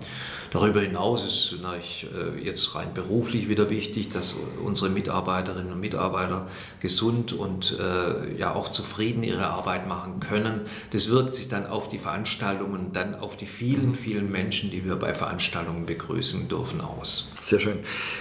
Darüber 0.52 0.80
hinaus 0.80 1.26
ist 1.26 1.60
na, 1.62 1.76
ich, 1.76 2.08
äh, 2.16 2.42
jetzt 2.42 2.74
rein 2.74 2.94
beruflich 2.94 3.50
wieder 3.50 3.70
wichtig, 3.70 4.10
dass 4.10 4.36
unsere 4.64 4.90
Mitarbeiterinnen 4.90 5.74
und 5.74 5.80
Mitarbeiter 5.82 6.48
gesund 6.80 7.34
und 7.34 7.78
äh, 7.78 8.34
ja 8.38 8.56
auch 8.56 8.70
zufrieden 8.70 9.24
ihre 9.24 9.48
Arbeit 9.48 9.90
machen 9.90 10.22
können. 10.22 10.62
Das 10.92 11.10
wirkt 11.10 11.36
sich 11.36 11.50
dann 11.50 11.68
auf 11.68 11.90
die 11.90 12.00
Veranstaltungen, 12.00 12.94
dann 12.94 13.14
auf 13.14 13.36
die 13.36 13.46
vielen, 13.46 13.94
vielen 13.94 14.32
Menschen, 14.32 14.72
die 14.72 14.86
wir 14.86 14.96
bei 14.96 15.14
Veranstaltungen 15.14 15.86
begrüßen 15.86 16.48
dürfen, 16.48 16.80
aus. 16.80 17.30
Sehr 17.44 17.60
schön. 17.60 17.80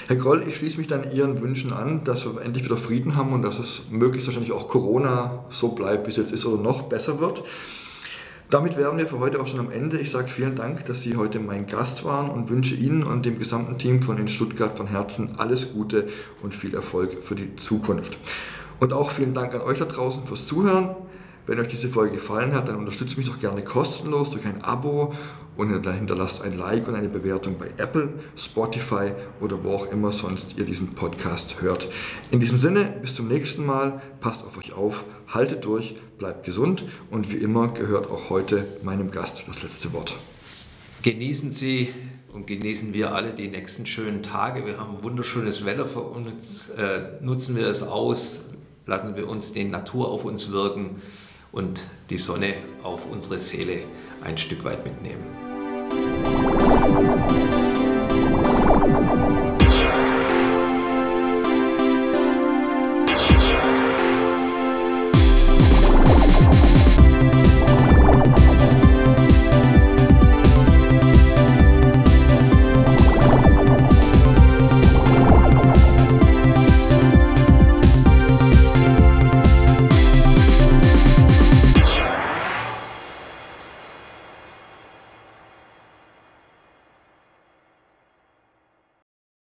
Herr 0.09 0.17
Groll, 0.17 0.45
ich 0.49 0.57
schließe 0.57 0.77
mich 0.77 0.89
dann 0.89 1.11
Ihren 1.13 1.44
Wünschen 1.45 1.73
an, 1.73 2.03
dass 2.03 2.25
wir 2.25 2.43
endlich 2.43 2.65
wieder 2.65 2.79
Frieden 2.79 3.15
haben 3.15 3.33
und 3.33 3.43
dass 3.43 3.59
es 3.59 3.83
möglichst 3.91 4.27
wahrscheinlich 4.27 4.53
auch 4.53 4.67
Corona 4.67 5.45
so 5.51 5.69
bleibt, 5.69 6.07
wie 6.07 6.11
es 6.11 6.17
jetzt 6.17 6.33
ist 6.33 6.47
oder 6.47 6.61
noch 6.61 6.85
besser 6.85 7.21
wird. 7.21 7.45
Damit 8.51 8.77
wären 8.77 8.99
wir 8.99 9.07
für 9.07 9.19
heute 9.21 9.41
auch 9.41 9.47
schon 9.47 9.61
am 9.61 9.71
Ende. 9.71 9.99
Ich 9.99 10.11
sage 10.11 10.29
vielen 10.29 10.57
Dank, 10.57 10.87
dass 10.87 11.03
Sie 11.03 11.17
heute 11.17 11.41
mein 11.41 11.67
Gast 11.67 12.05
waren 12.05 12.31
und 12.31 12.51
wünsche 12.51 12.75
Ihnen 12.75 13.03
und 13.03 13.27
dem 13.27 13.39
gesamten 13.39 13.79
Team 13.79 14.03
von 14.03 14.17
in 14.19 14.29
Stuttgart 14.29 14.77
von 14.77 14.87
Herzen 14.87 15.35
alles 15.39 15.73
Gute 15.73 16.09
und 16.43 16.55
viel 16.55 16.75
Erfolg 16.75 17.19
für 17.23 17.35
die 17.35 17.57
Zukunft. 17.57 18.17
Und 18.81 18.93
auch 18.93 19.11
vielen 19.11 19.35
Dank 19.35 19.55
an 19.55 19.61
euch 19.61 19.79
da 19.79 19.85
draußen 19.85 20.25
fürs 20.25 20.47
Zuhören. 20.47 20.97
Wenn 21.47 21.61
euch 21.61 21.69
diese 21.69 21.91
Folge 21.91 22.15
gefallen 22.15 22.55
hat, 22.55 22.69
dann 22.69 22.77
unterstützt 22.77 23.19
mich 23.19 23.27
doch 23.27 23.39
gerne 23.39 23.63
kostenlos 23.63 24.31
durch 24.31 24.47
ein 24.47 24.65
Abo 24.65 25.13
und 25.59 25.87
hinterlasst 25.87 26.41
ein 26.41 26.57
Like 26.57 26.89
und 26.89 26.95
eine 26.95 27.11
Bewertung 27.11 27.59
bei 27.59 27.69
Apple, 27.77 28.15
Spotify 28.35 29.13
oder 29.41 29.63
wo 29.63 29.73
auch 29.73 29.93
immer 29.93 30.11
sonst 30.11 30.57
ihr 30.57 30.65
diesen 30.65 30.95
Podcast 30.95 31.61
hört. 31.61 31.91
In 32.31 32.41
diesem 32.41 32.59
Sinne, 32.59 32.97
bis 33.03 33.15
zum 33.15 33.29
nächsten 33.29 33.67
Mal, 33.67 34.01
passt 34.21 34.43
auf 34.43 34.57
euch 34.57 34.73
auf, 34.73 35.05
haltet 35.29 35.67
durch, 35.67 35.97
bleibt 36.17 36.45
gesund 36.45 36.85
und 37.11 37.31
wie 37.31 37.37
immer 37.37 37.69
gehört 37.69 38.11
auch 38.11 38.31
heute 38.31 38.67
meinem 38.83 39.11
Gast 39.11 39.43
das 39.47 39.63
letzte 39.63 39.93
Wort. 39.93 40.17
Genießen 41.03 41.53
Sie 41.53 41.91
und 42.33 42.47
genießen 42.47 42.95
wir 42.95 43.15
alle 43.15 43.35
die 43.35 43.49
nächsten 43.49 43.85
schönen 43.85 44.23
Tage. 44.23 44.65
Wir 44.65 44.81
haben 44.81 45.03
wunderschönes 45.03 45.67
Wetter 45.67 45.87
vor 45.87 46.11
uns. 46.11 46.71
Äh, 46.71 47.21
nutzen 47.21 47.55
wir 47.55 47.67
es 47.67 47.83
aus, 47.83 48.47
lassen 48.87 49.15
wir 49.15 49.29
uns 49.29 49.53
die 49.53 49.65
Natur 49.65 50.09
auf 50.09 50.25
uns 50.25 50.51
wirken 50.51 51.03
und 51.55 51.85
die 52.11 52.19
Sonne 52.19 52.55
auf 52.83 53.07
unsere 53.11 53.39
Seele 53.39 53.83
ein 54.23 54.37
Stück 54.37 54.65
weit 54.65 54.85
mitnehmen. 54.85 55.25